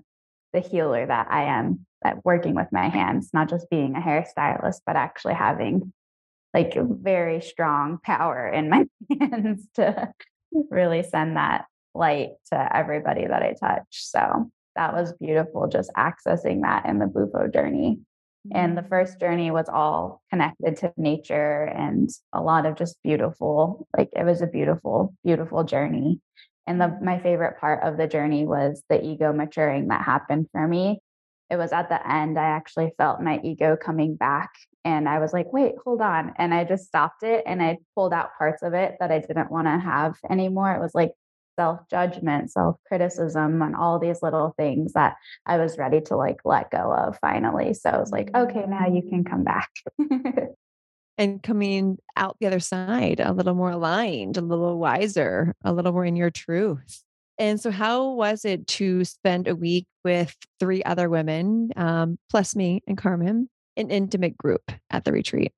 [0.54, 4.82] the healer that i am that working with my hands not just being a hairstylist
[4.86, 5.94] but actually having
[6.54, 8.86] like very strong power in my
[9.20, 10.12] hands to
[10.70, 16.62] really send that light to everybody that i touch so that was beautiful just accessing
[16.62, 18.00] that in the Bufo journey.
[18.50, 18.90] And the mm-hmm.
[18.90, 24.26] first journey was all connected to nature and a lot of just beautiful, like it
[24.26, 26.20] was a beautiful, beautiful journey.
[26.66, 30.68] And the, my favorite part of the journey was the ego maturing that happened for
[30.68, 31.00] me.
[31.50, 34.50] It was at the end, I actually felt my ego coming back.
[34.84, 36.34] And I was like, wait, hold on.
[36.38, 39.52] And I just stopped it and I pulled out parts of it that I didn't
[39.52, 40.74] want to have anymore.
[40.74, 41.12] It was like
[41.60, 46.40] self judgment, self criticism, and all these little things that I was ready to like
[46.46, 47.74] let go of finally.
[47.74, 49.70] So I was like, okay, now you can come back.
[51.18, 55.92] and coming out the other side a little more aligned, a little wiser, a little
[55.92, 57.04] more in your truth.
[57.38, 62.56] And so, how was it to spend a week with three other women, um, plus
[62.56, 65.52] me and Carmen, an intimate group at the retreat?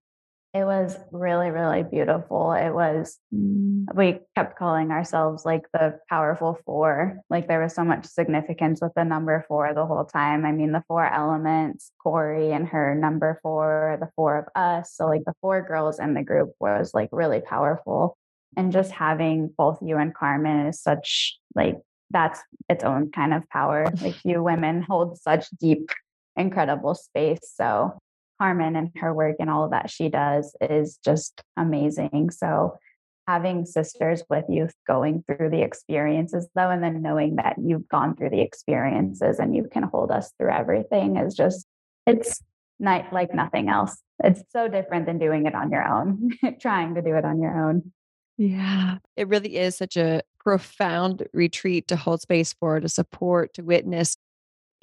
[0.53, 2.51] It was really, really beautiful.
[2.51, 3.85] It was, mm.
[3.95, 7.17] we kept calling ourselves like the powerful four.
[7.27, 10.45] Like there was so much significance with the number four the whole time.
[10.45, 14.93] I mean, the four elements, Corey and her number four, the four of us.
[14.93, 18.15] So, like the four girls in the group was like really powerful.
[18.55, 21.77] And just having both you and Carmen is such like,
[22.11, 22.39] that's
[22.69, 23.91] its own kind of power.
[24.03, 25.89] Like you women hold such deep,
[26.35, 27.51] incredible space.
[27.55, 27.97] So,
[28.43, 32.29] Carmen and her work and all that she does is just amazing.
[32.29, 32.77] So
[33.25, 38.17] having sisters with you going through the experiences though and then knowing that you've gone
[38.17, 41.65] through the experiences and you can hold us through everything is just
[42.05, 42.43] it's
[42.81, 43.97] not like nothing else.
[44.21, 47.69] It's so different than doing it on your own trying to do it on your
[47.69, 47.93] own.
[48.37, 48.97] Yeah.
[49.15, 54.17] It really is such a profound retreat to hold space for to support to witness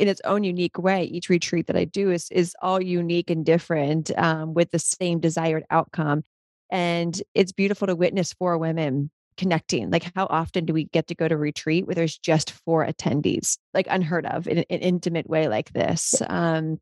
[0.00, 1.04] in its own unique way.
[1.04, 5.20] Each retreat that I do is is all unique and different um, with the same
[5.20, 6.22] desired outcome.
[6.70, 9.90] And it's beautiful to witness four women connecting.
[9.90, 13.58] Like, how often do we get to go to retreat where there's just four attendees?
[13.74, 16.22] Like, unheard of in an intimate way like this.
[16.28, 16.78] Um,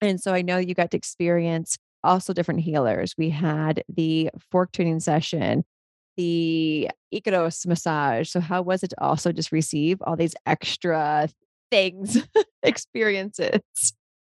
[0.00, 3.14] and so I know you got to experience also different healers.
[3.18, 5.64] We had the fork tuning session,
[6.16, 8.30] the Icaros massage.
[8.30, 11.28] So, how was it to also just receive all these extra
[11.70, 12.18] things,
[12.62, 13.60] experiences.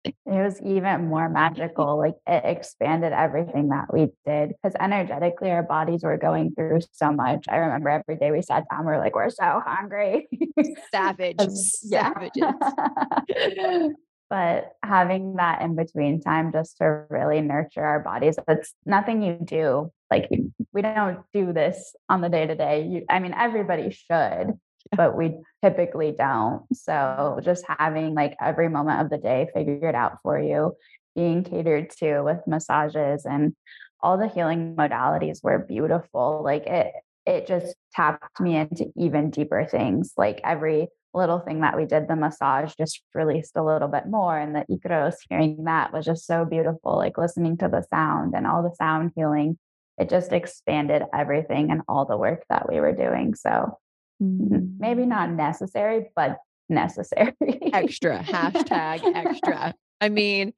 [0.05, 1.97] It was even more magical.
[1.97, 7.11] Like it expanded everything that we did because energetically our bodies were going through so
[7.11, 7.45] much.
[7.49, 10.27] I remember every day we sat down, we are like, we're so hungry.
[10.91, 11.39] Savage.
[11.39, 12.43] Savages.
[14.29, 19.37] but having that in between time just to really nurture our bodies, it's nothing you
[19.43, 19.91] do.
[20.09, 20.29] Like
[20.73, 23.03] we don't do this on the day to day.
[23.09, 24.53] I mean, everybody should,
[24.95, 26.63] but we typically don't.
[26.73, 30.73] So just having like every moment of the day figured out for you,
[31.15, 33.55] being catered to with massages and
[33.99, 36.41] all the healing modalities were beautiful.
[36.43, 36.93] Like it
[37.25, 40.13] it just tapped me into even deeper things.
[40.15, 44.37] Like every little thing that we did, the massage just released a little bit more.
[44.37, 48.47] And the Icaros, hearing that was just so beautiful, like listening to the sound and
[48.47, 49.57] all the sound healing.
[49.97, 53.35] It just expanded everything and all the work that we were doing.
[53.35, 53.77] So
[54.21, 54.77] Mm-hmm.
[54.79, 57.33] maybe not necessary, but necessary.
[57.73, 58.19] extra.
[58.19, 59.73] Hashtag extra.
[60.01, 60.53] I mean,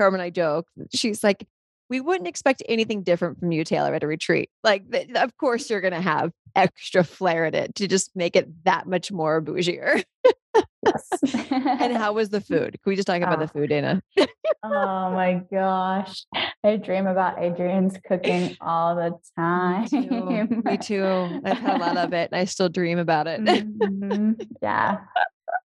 [0.00, 0.66] Carmen, I joke.
[0.92, 1.46] She's like,
[1.94, 4.50] we wouldn't expect anything different from you, Taylor, at a retreat.
[4.64, 8.34] Like, th- of course, you're going to have extra flair in it to just make
[8.34, 10.02] it that much more bougier.
[10.84, 11.08] yes.
[11.52, 12.72] and how was the food?
[12.82, 14.02] Can we just talk about the food, Dana?
[14.18, 14.26] oh
[15.12, 16.24] my gosh.
[16.64, 19.86] I dream about Adrian's cooking all the time.
[19.92, 20.62] Me too.
[20.64, 21.40] Me too.
[21.44, 23.40] I've had a lot of it and I still dream about it.
[23.40, 24.32] Mm-hmm.
[24.60, 24.98] Yeah.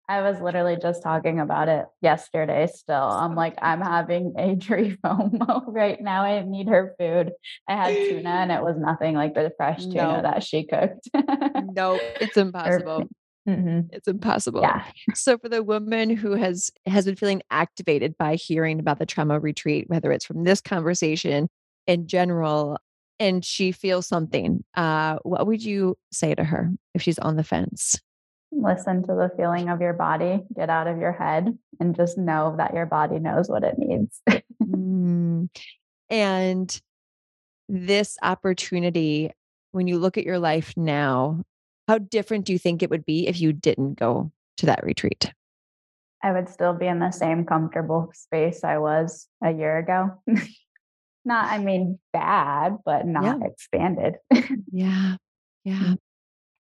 [0.08, 2.96] I was literally just talking about it yesterday still.
[2.96, 6.22] I'm like, I'm having a dream FOMO right now.
[6.22, 7.32] I need her food.
[7.68, 11.10] I had tuna and it was nothing like the fresh tuna that she cooked.
[11.74, 13.06] nope, it's impossible.
[13.46, 13.80] Mm-hmm.
[13.92, 14.62] It's impossible.
[14.62, 14.84] Yeah.
[15.14, 19.38] So for the woman who has has been feeling activated by hearing about the trauma
[19.38, 21.48] retreat, whether it's from this conversation
[21.86, 22.78] in general,
[23.18, 27.44] and she feels something, uh, what would you say to her if she's on the
[27.44, 27.96] fence?
[28.50, 32.54] Listen to the feeling of your body, get out of your head, and just know
[32.56, 34.20] that your body knows what it needs.
[34.62, 35.48] mm.
[36.10, 36.82] And
[37.68, 39.32] this opportunity,
[39.72, 41.42] when you look at your life now,
[41.86, 45.32] how different do you think it would be if you didn't go to that retreat?
[46.22, 50.20] I would still be in the same comfortable space I was a year ago.
[51.24, 53.46] not, I mean, bad, but not yeah.
[53.46, 54.16] expanded.
[54.72, 55.16] yeah.
[55.64, 55.94] Yeah.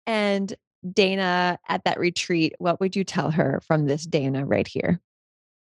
[0.06, 0.54] And
[0.90, 5.00] Dana at that retreat, what would you tell her from this Dana right here?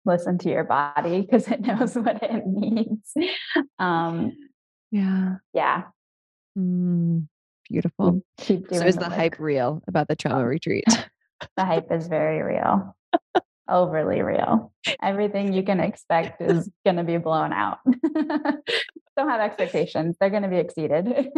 [0.06, 3.14] Listen to your body because it knows what it needs.
[3.78, 4.34] Um,
[4.92, 5.36] yeah.
[5.54, 5.84] Yeah.
[6.58, 7.28] Mm,
[7.70, 8.22] beautiful.
[8.40, 10.86] so is the, the hype real about the trauma retreat?
[11.58, 12.96] the hype is very real.
[13.70, 14.74] Overly real.
[15.02, 17.78] Everything you can expect is going to be blown out.
[17.86, 20.18] Don't have expectations.
[20.20, 21.30] They're going to be exceeded.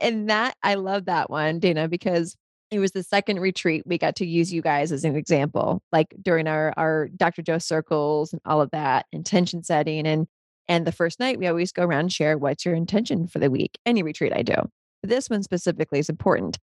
[0.00, 2.36] and that, I love that one, Dana, because
[2.70, 6.14] it was the second retreat we got to use you guys as an example like
[6.22, 10.26] during our our dr joe circles and all of that intention setting and
[10.70, 13.50] and the first night we always go around and share what's your intention for the
[13.50, 14.54] week any retreat i do.
[15.02, 16.58] This one specifically is important.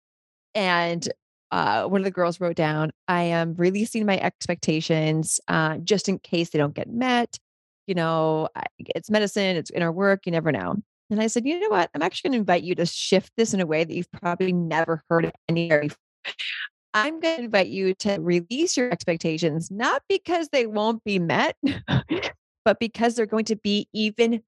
[0.54, 1.08] And
[1.52, 6.20] uh, one of the girls wrote down i am releasing my expectations uh, just in
[6.20, 7.38] case they don't get met.
[7.86, 8.48] You know
[8.80, 10.76] it's medicine it's inner work you never know
[11.10, 11.90] and I said, you know what?
[11.94, 14.54] I'm actually going to invite you to shift this in a way that you've probably
[14.54, 15.98] never heard of anywhere before.
[16.94, 21.56] I'm going to invite you to release your expectations, not because they won't be met,
[22.66, 24.42] but because they're going to be even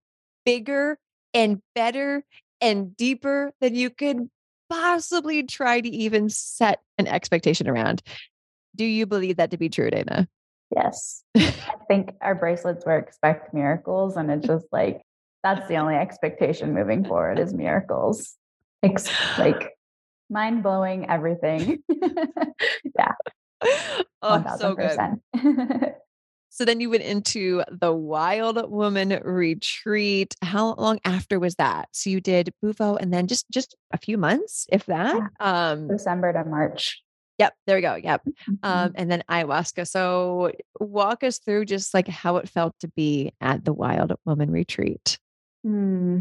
[0.45, 0.97] bigger
[1.33, 2.23] and better
[2.59, 4.29] and deeper than you could
[4.69, 8.01] possibly try to even set an expectation around.
[8.75, 10.27] Do you believe that to be true, Dana?
[10.75, 11.23] Yes.
[11.35, 11.51] I
[11.87, 15.01] think our bracelets were expect miracles, and it's just like
[15.43, 18.35] that's the only expectation moving forward is miracles.
[18.83, 19.71] Ex- like
[20.29, 21.83] mind blowing everything.
[21.89, 23.13] yeah.
[24.21, 24.59] Oh, 1000%.
[24.59, 25.93] so good.
[26.49, 30.35] so then you went into the Wild Woman retreat.
[30.41, 31.89] How long after was that?
[31.91, 35.15] So you did Bufo and then just just a few months, if that.
[35.15, 35.27] Yeah.
[35.71, 37.01] Um December to March.
[37.39, 37.95] Yep, there we go.
[37.95, 38.21] Yep.
[38.25, 38.53] Mm-hmm.
[38.63, 39.87] Um, and then ayahuasca.
[39.87, 44.51] So walk us through just like how it felt to be at the Wild Woman
[44.51, 45.17] retreat.
[45.63, 46.19] Hmm.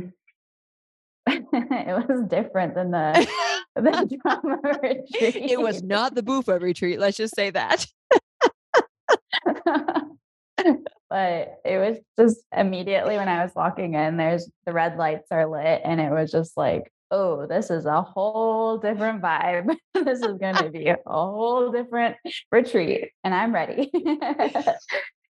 [1.28, 3.28] it was different than the
[3.76, 5.50] the trauma retreat.
[5.50, 6.98] It was not the Bufo retreat.
[6.98, 7.86] Let's just say that.
[11.10, 15.46] but it was just immediately when I was walking in, there's the red lights are
[15.46, 19.76] lit, and it was just like, oh, this is a whole different vibe.
[19.94, 22.16] this is going to be a whole different
[22.50, 23.90] retreat, and I'm ready.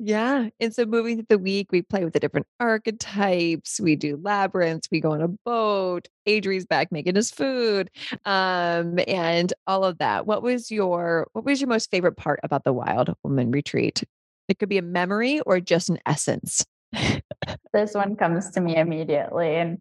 [0.06, 0.50] Yeah.
[0.60, 3.80] And so moving through the week, we play with the different archetypes.
[3.80, 4.88] We do labyrinths.
[4.92, 6.08] We go on a boat.
[6.26, 7.88] Adri's back making us food.
[8.26, 10.26] Um, and all of that.
[10.26, 14.04] What was your what was your most favorite part about the Wild Woman retreat?
[14.46, 16.66] It could be a memory or just an essence.
[17.72, 19.78] this one comes to me immediately and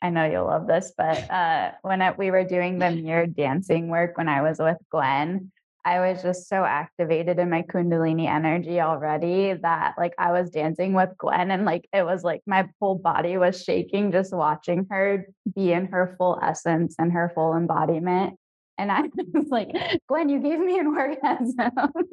[0.00, 3.88] i know you'll love this but uh, when I, we were doing the mirror dancing
[3.88, 5.50] work when i was with gwen
[5.84, 10.92] I was just so activated in my Kundalini energy already that like I was dancing
[10.92, 15.26] with Gwen and like it was like my whole body was shaking just watching her
[15.54, 18.38] be in her full essence and her full embodiment.
[18.78, 19.02] And I
[19.34, 19.70] was like,
[20.08, 21.70] Gwen, you gave me an orgasm.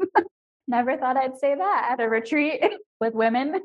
[0.67, 2.63] Never thought I'd say that at a retreat
[2.99, 3.59] with women.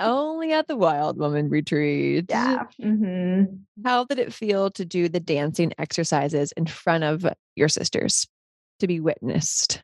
[0.00, 2.26] Only at the Wild Woman retreat.
[2.28, 2.64] Yeah.
[2.80, 3.54] Mm-hmm.
[3.84, 7.26] How did it feel to do the dancing exercises in front of
[7.56, 8.26] your sisters
[8.80, 9.82] to be witnessed?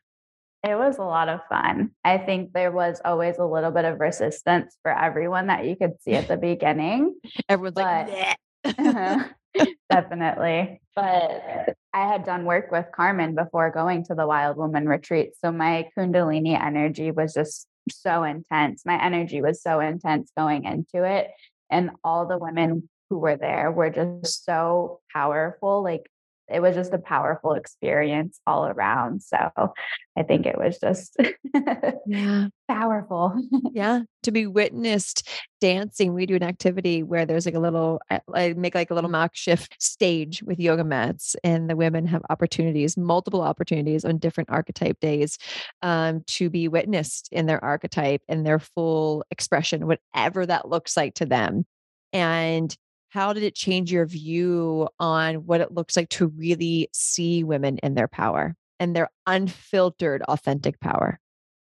[0.63, 1.91] It was a lot of fun.
[2.03, 6.01] I think there was always a little bit of resistance for everyone that you could
[6.01, 7.15] see at the beginning.
[7.49, 9.23] Everyone's but, like, uh-huh.
[9.89, 10.81] Definitely.
[10.95, 15.31] But I had done work with Carmen before going to the Wild Woman retreat.
[15.43, 18.85] So my Kundalini energy was just so intense.
[18.85, 21.29] My energy was so intense going into it.
[21.69, 25.83] And all the women who were there were just so powerful.
[25.83, 26.09] Like
[26.51, 29.21] it was just a powerful experience all around.
[29.21, 29.73] So
[30.17, 31.15] I think it was just
[32.05, 32.47] yeah.
[32.67, 33.33] powerful.
[33.71, 34.01] yeah.
[34.23, 35.29] To be witnessed
[35.61, 38.01] dancing, we do an activity where there's like a little,
[38.33, 42.23] I make like a little mock shift stage with yoga mats, and the women have
[42.29, 45.37] opportunities, multiple opportunities on different archetype days
[45.81, 51.13] um, to be witnessed in their archetype and their full expression, whatever that looks like
[51.15, 51.65] to them.
[52.11, 52.75] And
[53.09, 57.77] how did it change your view on what it looks like to really see women
[57.79, 61.19] in their power and their unfiltered authentic power?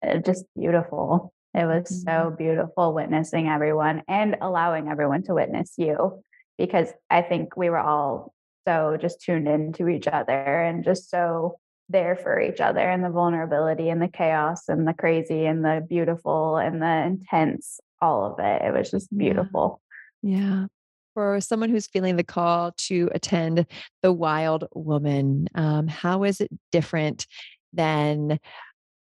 [0.06, 1.32] Uh, just beautiful.
[1.54, 2.08] It was mm-hmm.
[2.08, 6.22] so beautiful witnessing everyone and allowing everyone to witness you
[6.58, 8.32] because i think we were all
[8.66, 11.56] so just tuned into each other and just so
[11.88, 15.84] there for each other and the vulnerability and the chaos and the crazy and the
[15.88, 18.62] beautiful and the intense all of it.
[18.62, 19.80] It was just beautiful.
[20.22, 20.66] Yeah, yeah
[21.14, 23.66] for someone who's feeling the call to attend
[24.02, 27.26] the Wild Woman, um, how is it different
[27.72, 28.38] than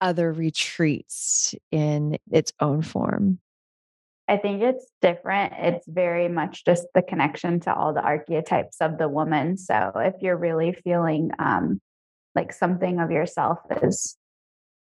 [0.00, 3.38] other retreats in its own form?
[4.28, 5.52] I think it's different.
[5.58, 9.56] It's very much just the connection to all the archetypes of the woman.
[9.56, 11.80] So if you're really feeling um,
[12.34, 14.16] like something of yourself is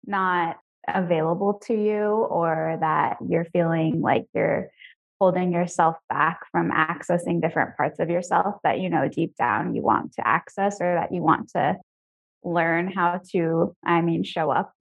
[0.05, 0.57] not
[0.87, 4.69] available to you, or that you're feeling like you're
[5.19, 9.81] holding yourself back from accessing different parts of yourself that you know deep down you
[9.81, 11.75] want to access or that you want to
[12.43, 14.73] learn how to i mean show up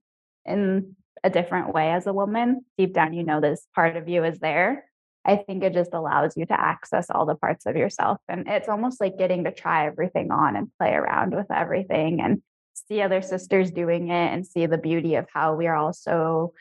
[0.45, 2.65] in a different way as a woman.
[2.77, 4.85] Deep down you know this part of you is there.
[5.25, 8.69] I think it just allows you to access all the parts of yourself and it's
[8.69, 12.41] almost like getting to try everything on and play around with everything and
[12.73, 16.53] see other sisters doing it and see the beauty of how we are all so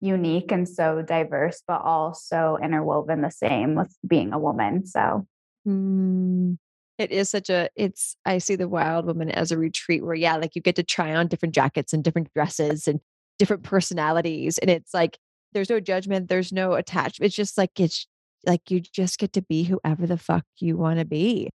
[0.00, 4.86] unique and so diverse, but also interwoven the same with being a woman.
[4.86, 5.26] So
[5.66, 6.56] mm,
[6.98, 10.36] it is such a, it's, I see the wild woman as a retreat where, yeah,
[10.36, 13.00] like you get to try on different jackets and different dresses and
[13.38, 14.58] different personalities.
[14.58, 15.18] And it's like,
[15.52, 17.26] there's no judgment, there's no attachment.
[17.26, 18.06] It's just like, it's
[18.46, 21.50] like you just get to be whoever the fuck you want to be.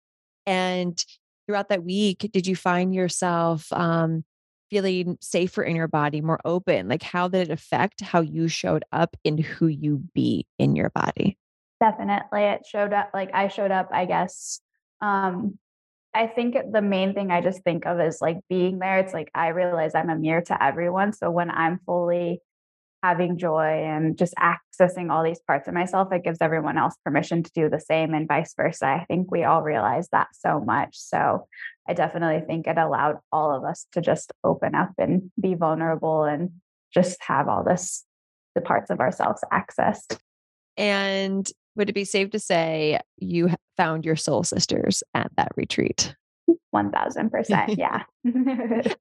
[0.46, 1.02] And
[1.46, 4.24] throughout that week, did you find yourself um,
[4.70, 6.88] feeling safer in your body, more open?
[6.88, 10.90] Like, how did it affect how you showed up in who you be in your
[10.90, 11.36] body?
[11.80, 12.42] Definitely.
[12.42, 14.60] It showed up like I showed up, I guess.
[15.00, 15.58] Um,
[16.12, 18.98] I think the main thing I just think of is like being there.
[18.98, 21.12] It's like I realize I'm a mirror to everyone.
[21.12, 22.40] So when I'm fully
[23.02, 27.42] having joy and just accessing all these parts of myself, it gives everyone else permission
[27.42, 28.86] to do the same and vice versa.
[28.86, 30.98] I think we all realize that so much.
[30.98, 31.46] So
[31.88, 36.24] I definitely think it allowed all of us to just open up and be vulnerable
[36.24, 36.50] and
[36.92, 38.04] just have all this,
[38.54, 40.18] the parts of ourselves accessed.
[40.76, 46.14] And would it be safe to say you found your soul sisters at that retreat?
[46.74, 47.76] 1000%.
[47.78, 48.02] Yeah.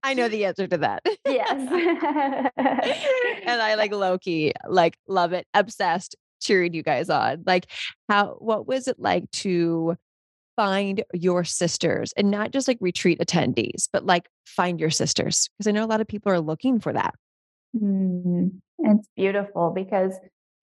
[0.04, 1.04] I know the answer to that.
[1.26, 1.52] yes.
[2.58, 7.44] and I like lowkey, like love it, obsessed, cheering you guys on.
[7.46, 7.68] Like,
[8.08, 9.98] how, what was it like to
[10.56, 15.50] find your sisters and not just like retreat attendees, but like find your sisters?
[15.58, 17.16] Because I know a lot of people are looking for that.
[17.76, 20.14] Mm, it's beautiful because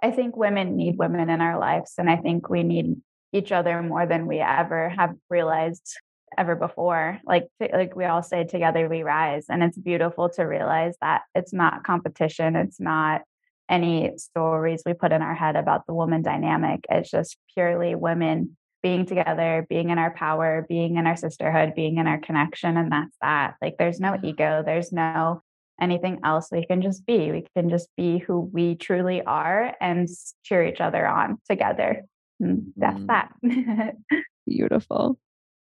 [0.03, 1.95] I think women need women in our lives.
[1.99, 2.97] And I think we need
[3.33, 5.99] each other more than we ever have realized
[6.37, 7.21] ever before.
[7.25, 11.53] Like like we all say together we rise and it's beautiful to realize that it's
[11.53, 13.23] not competition it's not
[13.69, 16.85] any stories we put in our head about the woman dynamic.
[16.89, 21.99] It's just purely women being together being in our power being in our sisterhood being
[21.99, 23.55] in our connection and that's that.
[23.61, 25.43] Like there's no ego there's no
[25.81, 26.49] anything else.
[26.51, 27.31] We can just be.
[27.31, 30.09] We can just be who we truly are and
[30.43, 32.05] cheer each other on together.
[32.41, 33.07] And that's mm.
[33.09, 33.95] that.
[34.47, 35.19] Beautiful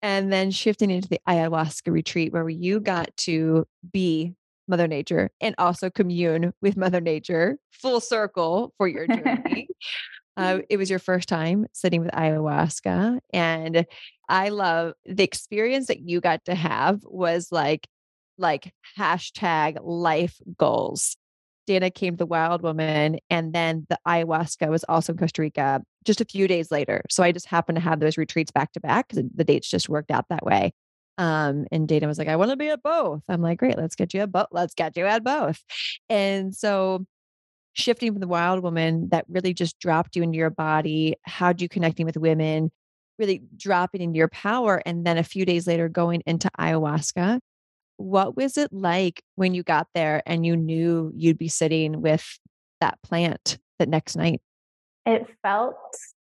[0.02, 4.34] and then shifting into the ayahuasca retreat where you got to be
[4.68, 9.68] Mother Nature and also commune with Mother Nature full circle for your journey.
[10.36, 13.18] uh, it was your first time sitting with ayahuasca.
[13.32, 13.86] And
[14.28, 17.88] I love the experience that you got to have was like,
[18.36, 21.16] like hashtag life goals.
[21.68, 25.82] Dana came to the Wild Woman, and then the ayahuasca was also in Costa Rica
[26.04, 27.02] just a few days later.
[27.10, 29.86] So I just happened to have those retreats back to back because the dates just
[29.86, 30.72] worked out that way.
[31.18, 33.22] Um, and Dana was like, I want to be at both.
[33.28, 34.46] I'm like, great, let's get you at both.
[34.50, 35.62] Let's get you at both.
[36.08, 37.04] And so
[37.74, 41.68] shifting from the wild woman that really just dropped you into your body, how'd you
[41.68, 42.70] connecting with women
[43.18, 44.80] really dropping into your power.
[44.86, 47.40] And then a few days later, going into ayahuasca.
[47.98, 52.26] What was it like when you got there and you knew you'd be sitting with
[52.80, 54.40] that plant that next night?
[55.04, 55.76] It felt,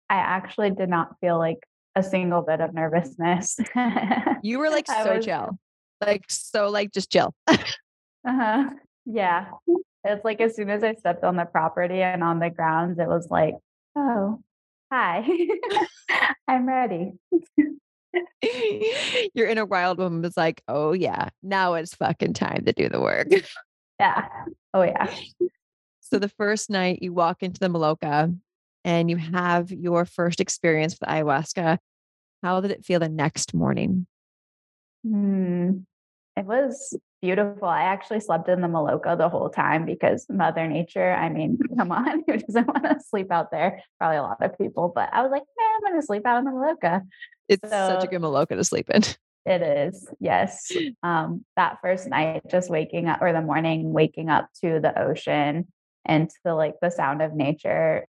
[0.08, 1.58] I actually did not feel like
[1.96, 3.58] a single bit of nervousness.
[4.42, 5.58] you were like so was, chill,
[6.00, 7.34] like so like just chill.
[7.48, 8.70] uh-huh.
[9.06, 9.46] Yeah.
[10.06, 13.08] It's like as soon as I stepped on the property and on the grounds, it
[13.08, 13.54] was like,
[13.96, 14.38] oh,
[14.92, 15.26] hi,
[16.46, 17.12] I'm ready.
[19.34, 23.00] Your inner wild woman was like, oh, yeah, now it's fucking time to do the
[23.00, 23.28] work.
[24.00, 24.26] Yeah.
[24.72, 25.12] Oh, yeah.
[26.00, 28.36] So the first night you walk into the Maloka
[28.84, 31.78] and you have your first experience with ayahuasca,
[32.42, 34.06] how did it feel the next morning?
[35.02, 35.78] Hmm.
[36.36, 37.68] It was beautiful.
[37.68, 41.90] I actually slept in the Maloka the whole time because Mother Nature, I mean, come
[41.90, 43.82] on, who doesn't want to sleep out there?
[43.98, 46.38] Probably a lot of people, but I was like, man, I'm going to sleep out
[46.38, 47.00] in the Maloka.
[47.48, 49.02] It's so, such a good Maloka to sleep in.
[49.46, 50.08] It is.
[50.20, 50.72] Yes.
[51.02, 55.66] Um, that first night, just waking up or the morning, waking up to the ocean
[56.06, 58.06] and to like the sound of nature.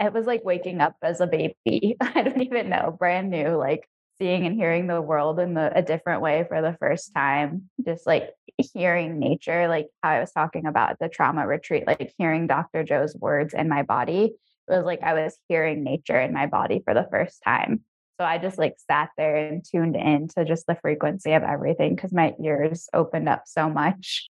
[0.00, 1.98] It was like waking up as a baby.
[2.00, 3.86] I don't even know, brand new, like
[4.20, 7.70] seeing and hearing the world in the, a different way for the first time.
[7.84, 8.30] Just like
[8.74, 12.84] hearing nature, like how I was talking about the trauma retreat, like hearing Dr.
[12.84, 14.34] Joe's words in my body.
[14.68, 17.82] It was like I was hearing nature in my body for the first time.
[18.20, 21.94] So I just like sat there and tuned in to just the frequency of everything
[21.94, 24.28] because my ears opened up so much.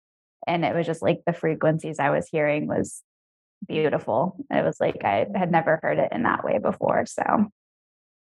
[0.47, 3.03] And it was just like the frequencies I was hearing was
[3.67, 4.37] beautiful.
[4.51, 7.07] It was like I had never heard it in that way before.
[7.07, 7.23] So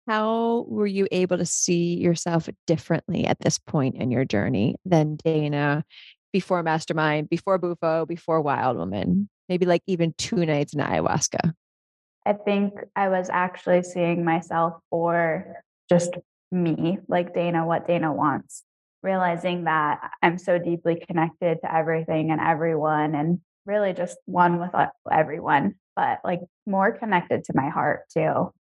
[0.08, 5.18] how were you able to see yourself differently at this point in your journey than
[5.18, 5.84] Dana
[6.34, 9.30] before Mastermind, before Bufo, before Wild Woman?
[9.50, 11.54] Maybe like even two nights in ayahuasca.
[12.26, 16.12] I think I was actually seeing myself for just
[16.52, 18.64] me, like Dana, what Dana wants,
[19.02, 24.74] realizing that I'm so deeply connected to everything and everyone, and really just one with
[24.74, 28.52] uh, everyone, but like more connected to my heart too.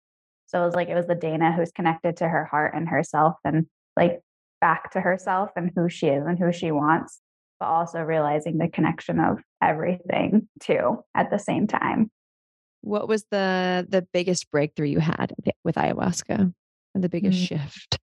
[0.51, 3.35] So it was like it was the Dana who's connected to her heart and herself
[3.45, 4.19] and like
[4.59, 7.21] back to herself and who she is and who she wants,
[7.57, 12.11] but also realizing the connection of everything too at the same time.
[12.81, 15.33] What was the the biggest breakthrough you had
[15.63, 16.53] with ayahuasca?
[16.95, 17.55] The biggest mm-hmm.
[17.55, 17.99] shift?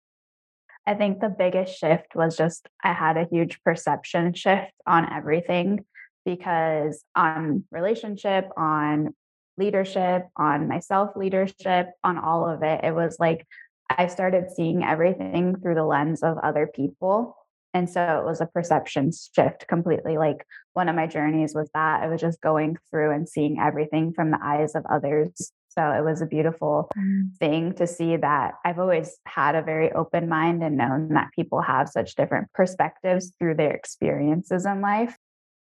[0.87, 5.87] I think the biggest shift was just I had a huge perception shift on everything
[6.27, 9.15] because on relationship, on
[9.57, 12.81] leadership, on myself leadership, on all of it.
[12.85, 13.47] It was like
[13.91, 17.37] I started seeing everything through the lens of other people.
[17.73, 20.17] And so it was a perception shift completely.
[20.17, 24.13] Like one of my journeys was that I was just going through and seeing everything
[24.13, 25.53] from the eyes of others.
[25.71, 27.37] So it was a beautiful mm.
[27.39, 31.63] thing to see that I've always had a very open mind and known that people
[31.63, 35.17] have such different perspectives through their experiences in life.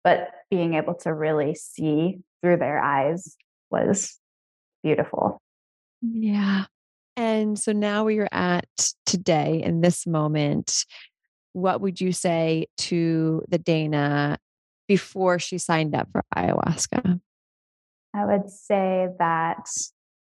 [0.02, 3.36] But being able to really see through their eyes
[3.72, 4.18] was
[4.82, 5.40] beautiful.
[6.02, 6.66] Yeah.
[7.16, 8.66] And so now where you're at
[9.06, 10.84] today in this moment,
[11.52, 14.38] what would you say to the Dana
[14.88, 17.20] before she signed up for ayahuasca?
[18.14, 19.66] I would say that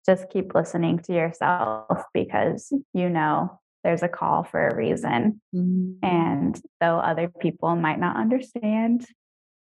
[0.05, 5.41] just keep listening to yourself because you know there's a call for a reason.
[5.55, 6.05] Mm-hmm.
[6.05, 9.05] And though other people might not understand,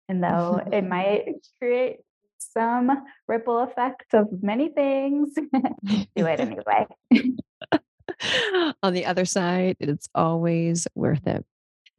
[0.07, 1.97] and though it might create
[2.53, 2.91] some
[3.27, 5.33] ripple effect of many things.
[6.15, 6.87] Do it anyway.
[8.83, 11.45] On the other side, it's always worth it.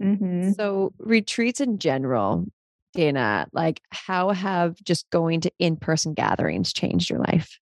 [0.03, 0.53] Mm-hmm.
[0.53, 2.47] So, retreats in general,
[2.93, 7.59] Dana, like how have just going to in person gatherings changed your life?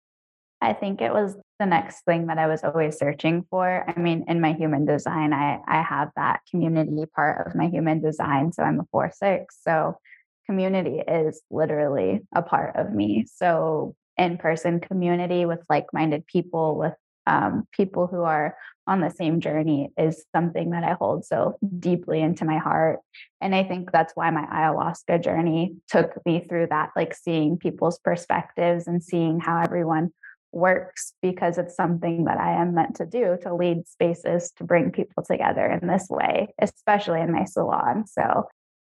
[0.62, 3.84] I think it was the next thing that I was always searching for.
[3.88, 8.00] I mean, in my human design, I, I have that community part of my human
[8.00, 8.52] design.
[8.52, 9.58] So I'm a four six.
[9.62, 9.98] So
[10.46, 13.26] community is literally a part of me.
[13.34, 16.94] So, in person community with like minded people, with
[17.28, 18.56] um, people who are
[18.88, 23.00] on the same journey is something that I hold so deeply into my heart.
[23.40, 28.00] And I think that's why my ayahuasca journey took me through that, like seeing people's
[28.00, 30.12] perspectives and seeing how everyone
[30.52, 34.92] works because it's something that I am meant to do to lead spaces to bring
[34.92, 38.06] people together in this way, especially in my salon.
[38.08, 38.48] So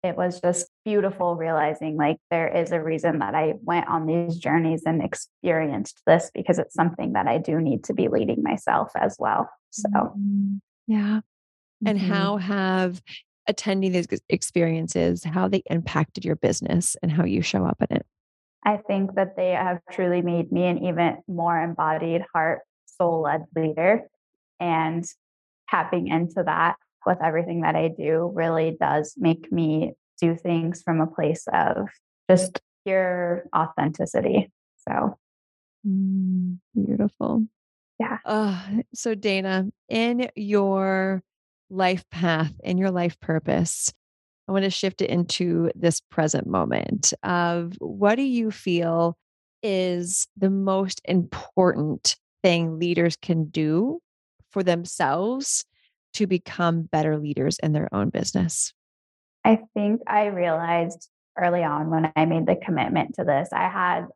[0.02, 4.36] it was just beautiful realizing like there is a reason that I went on these
[4.36, 8.90] journeys and experienced this because it's something that I do need to be leading myself
[8.96, 9.48] as well.
[9.70, 10.56] So, mm-hmm.
[10.88, 11.20] yeah.
[11.86, 12.12] And mm-hmm.
[12.12, 13.00] how have
[13.46, 18.06] attending these experiences how they impacted your business and how you show up in it?
[18.64, 23.44] I think that they have truly made me an even more embodied heart soul led
[23.56, 24.02] leader
[24.60, 25.04] And
[25.68, 26.76] tapping into that
[27.06, 31.88] with everything that I do really does make me do things from a place of
[32.30, 34.50] just pure authenticity.
[34.88, 35.18] So
[35.86, 37.46] mm, beautiful.
[37.98, 38.18] Yeah.
[38.24, 38.60] Uh,
[38.94, 41.22] so, Dana, in your
[41.70, 43.92] life path, in your life purpose,
[44.48, 49.16] I want to shift it into this present moment of what do you feel
[49.62, 54.00] is the most important thing leaders can do
[54.50, 55.64] for themselves
[56.14, 58.72] to become better leaders in their own business?
[59.44, 61.08] I think I realized
[61.38, 64.06] early on when I made the commitment to this, I had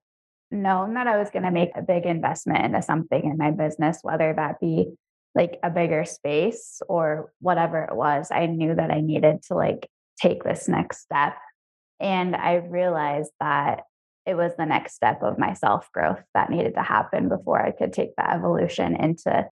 [0.51, 3.99] known that I was going to make a big investment into something in my business,
[4.03, 4.93] whether that be
[5.35, 8.29] like a bigger space or whatever it was.
[8.31, 9.89] I knew that I needed to like
[10.21, 11.37] take this next step.
[12.01, 13.83] And I realized that
[14.25, 17.71] it was the next step of my self growth that needed to happen before I
[17.71, 19.49] could take the evolution into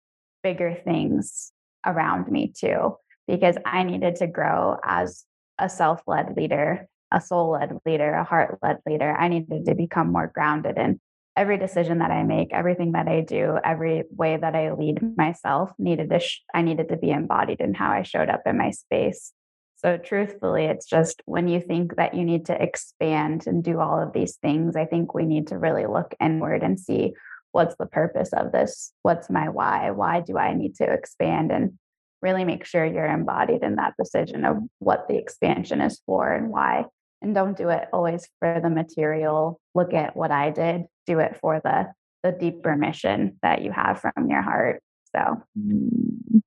[0.43, 1.51] bigger things
[1.85, 2.95] around me too,
[3.27, 5.25] because I needed to grow as
[5.57, 9.11] a self led leader, a soul led leader, a heart led leader.
[9.11, 10.99] I needed to become more grounded in
[11.35, 15.71] every decision that I make, everything that I do, every way that I lead myself
[15.79, 18.71] needed to, sh- I needed to be embodied in how I showed up in my
[18.71, 19.31] space.
[19.77, 23.99] So, truthfully, it's just when you think that you need to expand and do all
[23.99, 27.13] of these things, I think we need to really look inward and see
[27.51, 28.93] what's the purpose of this?
[29.03, 29.91] What's my why?
[29.91, 31.51] Why do I need to expand?
[31.51, 31.77] And
[32.21, 36.49] really make sure you're embodied in that decision of what the expansion is for and
[36.49, 36.85] why.
[37.21, 39.59] And don't do it always for the material.
[39.75, 41.87] Look at what I did, do it for the
[42.23, 44.81] the deeper mission that you have from your heart.
[45.15, 46.41] So mm.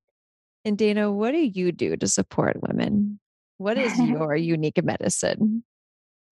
[0.64, 3.18] and Dana, what do you do to support women?
[3.58, 5.64] What is your unique medicine?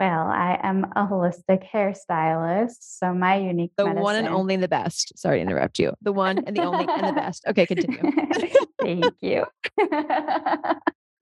[0.02, 2.78] Well, I am a holistic hairstylist.
[2.80, 4.02] So my unique the medicine...
[4.02, 5.16] one and only the best.
[5.16, 5.92] Sorry to interrupt you.
[6.02, 7.44] The one and the only and the best.
[7.46, 8.00] Okay, continue.
[8.80, 9.44] thank you.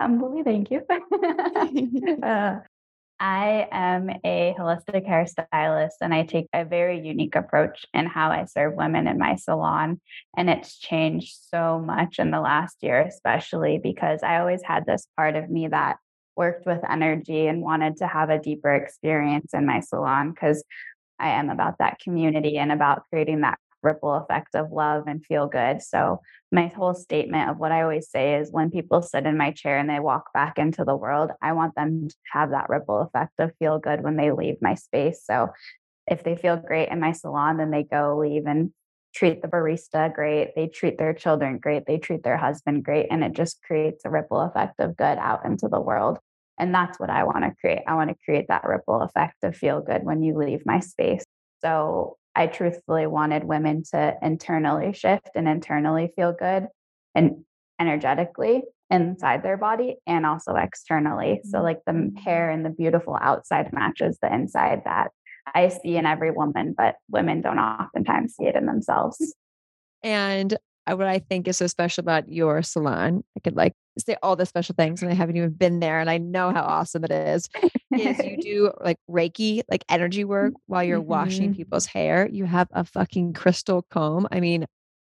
[0.00, 0.80] Humbly, thank you.
[2.22, 2.60] uh,
[3.20, 8.46] I am a holistic hairstylist and I take a very unique approach in how I
[8.46, 10.00] serve women in my salon.
[10.34, 15.06] And it's changed so much in the last year, especially because I always had this
[15.18, 15.98] part of me that
[16.36, 20.64] worked with energy and wanted to have a deeper experience in my salon because
[21.18, 25.46] I am about that community and about creating that ripple effect of love and feel
[25.46, 25.82] good.
[25.82, 26.20] So,
[26.52, 29.78] my whole statement of what I always say is when people sit in my chair
[29.78, 33.32] and they walk back into the world, I want them to have that ripple effect
[33.38, 35.22] of feel good when they leave my space.
[35.24, 35.48] So,
[36.06, 38.72] if they feel great in my salon, then they go leave and
[39.14, 40.54] treat the barista great.
[40.54, 41.84] They treat their children great.
[41.86, 43.06] They treat their husband great.
[43.10, 46.18] And it just creates a ripple effect of good out into the world.
[46.58, 47.80] And that's what I want to create.
[47.86, 51.24] I want to create that ripple effect of feel good when you leave my space.
[51.62, 56.66] So I truthfully wanted women to internally shift and internally feel good
[57.14, 57.44] and
[57.80, 61.40] energetically inside their body and also externally.
[61.44, 61.64] So, mm-hmm.
[61.64, 62.54] like the hair mm-hmm.
[62.54, 65.10] and the beautiful outside matches the inside that
[65.54, 69.34] I see in every woman, but women don't oftentimes see it in themselves.
[70.02, 74.36] And what I think is so special about your salon, I could like say all
[74.36, 77.10] the special things and I haven't even been there and I know how awesome it
[77.10, 77.48] is,
[77.92, 81.08] is you do like Reiki, like energy work while you're mm-hmm.
[81.08, 82.28] washing people's hair.
[82.30, 84.26] You have a fucking crystal comb.
[84.32, 84.66] I mean,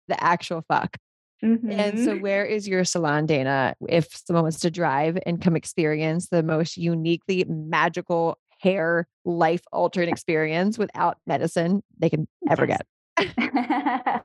[0.08, 0.96] the actual fuck.
[1.42, 1.70] Mm-hmm.
[1.72, 2.22] And so, mm-hmm.
[2.22, 3.74] where is your salon, Dana?
[3.88, 10.08] If someone wants to drive and come experience the most uniquely magical hair life altering
[10.08, 12.86] experience without medicine they can ever get.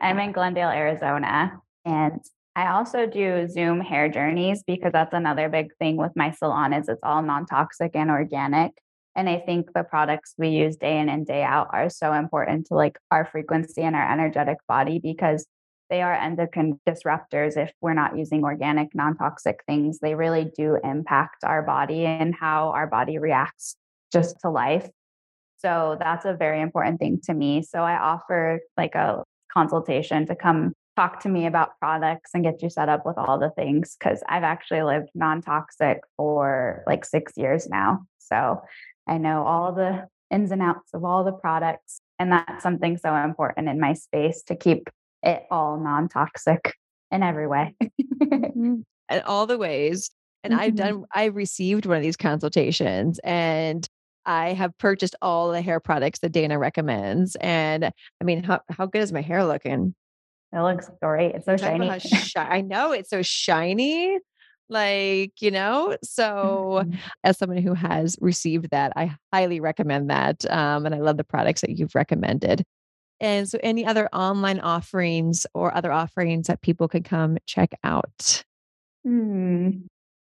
[0.00, 1.60] I'm in Glendale, Arizona.
[1.84, 2.20] And
[2.56, 6.88] I also do Zoom hair journeys because that's another big thing with my salon is
[6.88, 8.72] it's all non-toxic and organic.
[9.16, 12.66] And I think the products we use day in and day out are so important
[12.66, 15.46] to like our frequency and our energetic body because
[15.90, 19.98] they are endocrine disruptors if we're not using organic, non-toxic things.
[20.00, 23.76] They really do impact our body and how our body reacts
[24.12, 24.88] just to life.
[25.58, 27.62] So that's a very important thing to me.
[27.62, 32.62] So I offer like a consultation to come talk to me about products and get
[32.62, 37.04] you set up with all the things because I've actually lived non toxic for like
[37.04, 38.00] six years now.
[38.18, 38.62] So
[39.08, 42.00] I know all the ins and outs of all the products.
[42.18, 44.88] And that's something so important in my space to keep
[45.24, 46.74] it all non toxic
[47.10, 47.74] in every way.
[47.82, 48.80] mm-hmm.
[49.26, 50.10] All the ways.
[50.42, 50.62] And mm-hmm.
[50.62, 53.86] I've done, I've received one of these consultations and
[54.26, 57.36] I have purchased all the hair products that Dana recommends.
[57.40, 59.94] And I mean, how, how good is my hair looking?
[60.52, 61.34] It looks great.
[61.34, 61.98] It's so shiny.
[61.98, 64.18] Shi- I know it's so shiny.
[64.70, 66.96] Like, you know, so mm-hmm.
[67.22, 70.50] as someone who has received that, I highly recommend that.
[70.50, 72.64] Um, and I love the products that you've recommended.
[73.20, 78.44] And so, any other online offerings or other offerings that people could come check out?
[79.04, 79.70] Hmm.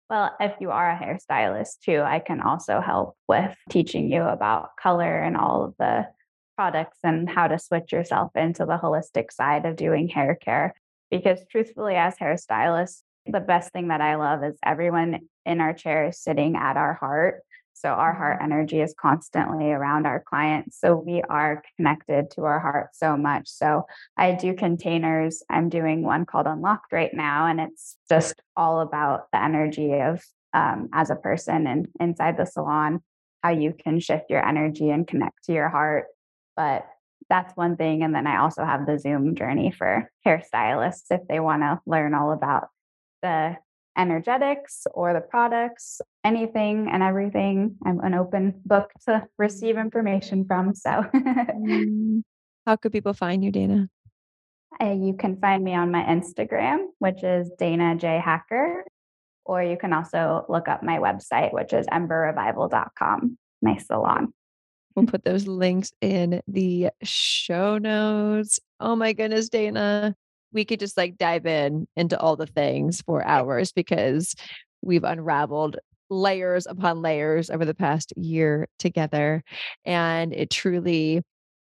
[0.10, 4.76] Well, if you are a hairstylist too, I can also help with teaching you about
[4.78, 6.08] color and all of the
[6.56, 10.76] products and how to switch yourself into the holistic side of doing hair care.
[11.10, 16.08] Because truthfully, as hairstylists, the best thing that I love is everyone in our chair
[16.08, 17.41] is sitting at our heart.
[17.74, 18.51] So our heart mm-hmm.
[18.51, 20.80] energy is constantly around our clients.
[20.80, 23.49] So we are connected to our heart so much.
[23.49, 23.84] So
[24.17, 25.43] I do containers.
[25.49, 30.24] I'm doing one called Unlocked right now, and it's just all about the energy of
[30.53, 33.01] um, as a person and inside the salon,
[33.41, 36.05] how you can shift your energy and connect to your heart.
[36.55, 36.88] But
[37.30, 38.03] that's one thing.
[38.03, 42.13] And then I also have the Zoom journey for hairstylists if they want to learn
[42.13, 42.67] all about
[43.21, 43.57] the
[43.98, 47.76] energetics or the products, anything and everything.
[47.86, 50.76] I'm an open book to receive information from.
[50.76, 52.22] So, mm.
[52.66, 53.89] how could people find you, Dana?
[54.82, 58.20] Uh, you can find me on my Instagram, which is Dana J.
[58.24, 58.84] Hacker,
[59.46, 64.34] or you can also look up my website, which is emberrevival.com, my salon.
[64.96, 68.60] We'll put those links in the show notes.
[68.80, 70.16] Oh my goodness, Dana
[70.54, 74.36] we could just like dive in into all the things for hours because
[74.82, 75.78] we've unraveled
[76.10, 79.43] layers upon layers over the past year together.
[79.86, 81.22] And it truly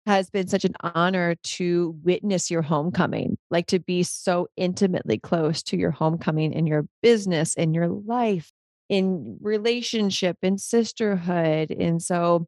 [0.07, 5.63] has been such an honor to witness your homecoming, like to be so intimately close
[5.63, 8.51] to your homecoming in your business, in your life,
[8.89, 11.71] in relationship, in sisterhood.
[11.71, 12.47] And so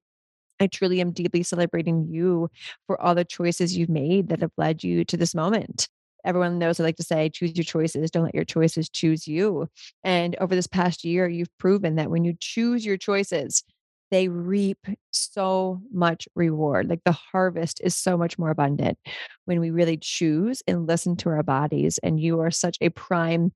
[0.59, 2.49] I truly am deeply celebrating you
[2.87, 5.89] for all the choices you've made that have led you to this moment
[6.25, 8.11] everyone knows I like to say, choose your choices.
[8.11, 9.69] Don't let your choices choose you.
[10.05, 13.63] And over this past year, you've proven that when you choose your choices,
[14.11, 14.79] they reap
[15.13, 16.89] so much reward.
[16.89, 18.99] Like the harvest is so much more abundant
[19.45, 21.99] when we really choose and listen to our bodies.
[22.03, 23.53] And you are such a prime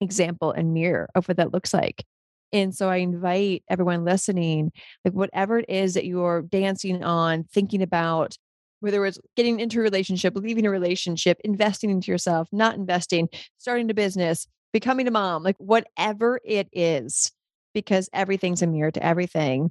[0.00, 2.04] example and mirror of what that looks like.
[2.52, 4.72] And so I invite everyone listening,
[5.04, 8.36] like whatever it is that you're dancing on, thinking about,
[8.80, 13.28] whether it's getting into a relationship, leaving a relationship, investing into yourself, not investing,
[13.58, 17.32] starting a business, becoming a mom, like whatever it is,
[17.74, 19.70] because everything's a mirror to everything.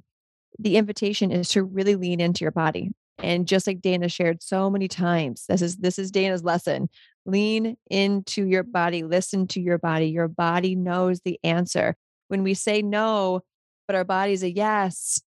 [0.58, 2.90] The invitation is to really lean into your body.
[3.22, 6.88] And just like Dana shared so many times, this is this is Dana's lesson.
[7.26, 10.06] Lean into your body, listen to your body.
[10.06, 11.96] Your body knows the answer.
[12.28, 13.42] When we say no,
[13.86, 15.20] but our body's a yes,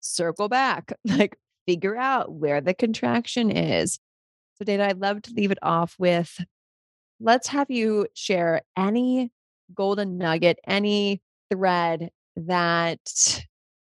[0.00, 0.92] circle back.
[1.04, 3.98] Like figure out where the contraction is.
[4.56, 6.38] So, Dana, I'd love to leave it off with
[7.20, 9.32] let's have you share any
[9.74, 13.44] golden nugget, any thread that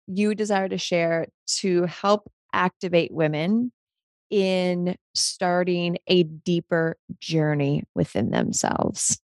[0.07, 3.73] you desire to share to help activate women
[4.31, 9.21] in starting a deeper journey within themselves?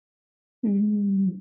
[0.65, 1.41] Mm,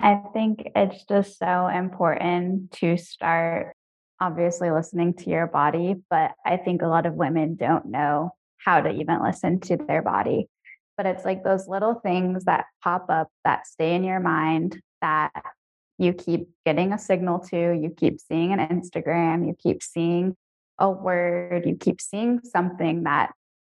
[0.00, 3.75] I think it's just so important to start
[4.20, 8.80] obviously listening to your body, but I think a lot of women don't know how
[8.80, 10.48] to even listen to their body.
[10.96, 15.30] But it's like those little things that pop up that stay in your mind that
[15.98, 20.36] you keep getting a signal to, you keep seeing an Instagram, you keep seeing
[20.78, 23.32] a word, you keep seeing something that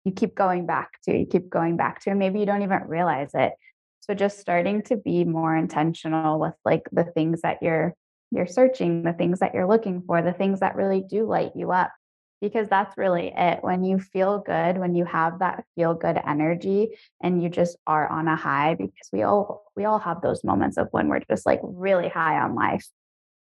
[0.03, 2.83] you keep going back to, you keep going back to, and maybe you don't even
[2.87, 3.53] realize it.
[4.01, 7.93] So just starting to be more intentional with like the things that you're
[8.31, 11.71] you're searching, the things that you're looking for, the things that really do light you
[11.71, 11.91] up.
[12.39, 13.59] Because that's really it.
[13.61, 18.07] When you feel good, when you have that feel good energy and you just are
[18.07, 21.47] on a high, because we all we all have those moments of when we're just
[21.47, 22.87] like really high on life.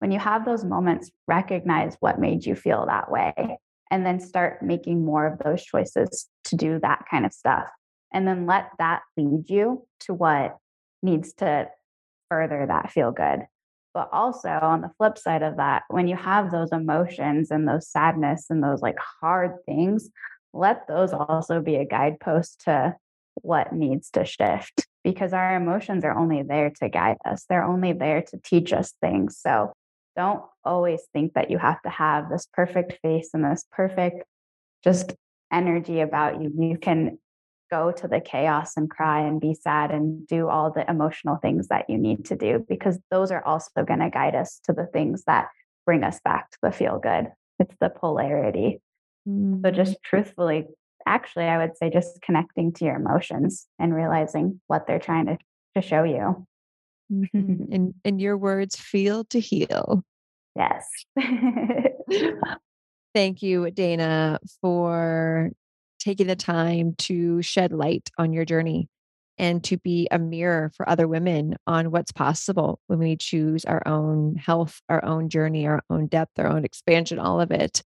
[0.01, 3.57] When you have those moments, recognize what made you feel that way
[3.93, 7.69] and then start making more of those choices to do that kind of stuff.
[8.13, 10.57] And then let that lead you to what
[11.03, 11.69] needs to
[12.31, 13.41] further that feel good.
[13.95, 17.89] But also on the flip side of that, when you have those emotions and those
[17.89, 20.11] sadness and those like hard things,
[20.55, 22.97] let those also be a guidepost to
[23.37, 27.45] what needs to shift because our emotions are only there to guide us.
[27.49, 29.39] They're only there to teach us things.
[29.39, 29.73] So
[30.17, 34.25] don't always think that you have to have this perfect face and this perfect
[34.85, 35.15] just
[35.51, 36.53] energy about you.
[36.59, 37.19] You can
[37.73, 41.69] go to the chaos and cry and be sad and do all the emotional things
[41.69, 44.87] that you need to do because those are also going to guide us to the
[44.93, 45.49] things that
[45.87, 47.29] bring us back to the feel good.
[47.59, 48.83] It's the polarity.
[49.27, 49.63] Mm.
[49.65, 50.67] So just truthfully,
[51.07, 55.39] actually, I would say just connecting to your emotions and realizing what they're trying to,
[55.75, 56.47] to show you.
[57.11, 57.65] Mm-hmm.
[57.73, 60.05] in, in your words, feel to heal.
[60.55, 60.87] Yes.
[63.15, 65.51] Thank you, Dana, for
[66.03, 68.89] taking the time to shed light on your journey
[69.39, 73.83] and to be a mirror for other women on what's possible when we choose our
[73.87, 77.83] own health, our own journey, our own depth, our own expansion, all of it.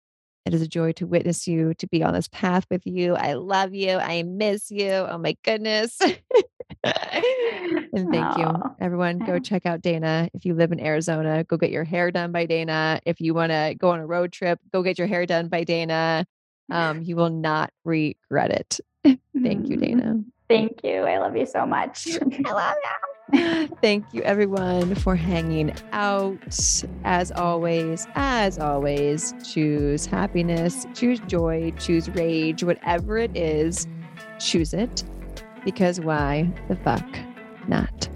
[0.44, 3.14] It is a joy to witness you, to be on this path with you.
[3.14, 3.96] I love you.
[3.96, 4.90] I miss you.
[4.90, 5.98] Oh my goodness.
[6.84, 8.50] and thank you,
[8.80, 9.18] everyone.
[9.18, 10.28] Go check out Dana.
[10.34, 13.00] If you live in Arizona, go get your hair done by Dana.
[13.06, 15.64] If you want to go on a road trip, go get your hair done by
[15.64, 16.26] Dana.
[16.72, 18.80] Um, you will not regret it.
[19.42, 20.22] thank you, Dana.
[20.48, 21.02] Thank you.
[21.02, 22.18] I love you so much.
[22.46, 23.12] I love you.
[23.80, 26.38] Thank you, everyone, for hanging out.
[27.04, 33.86] As always, as always, choose happiness, choose joy, choose rage, whatever it is,
[34.38, 35.02] choose it.
[35.64, 37.06] Because why the fuck
[37.68, 38.08] not?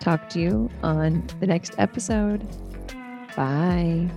[0.00, 2.46] Talk to you on the next episode.
[3.36, 4.10] Bye.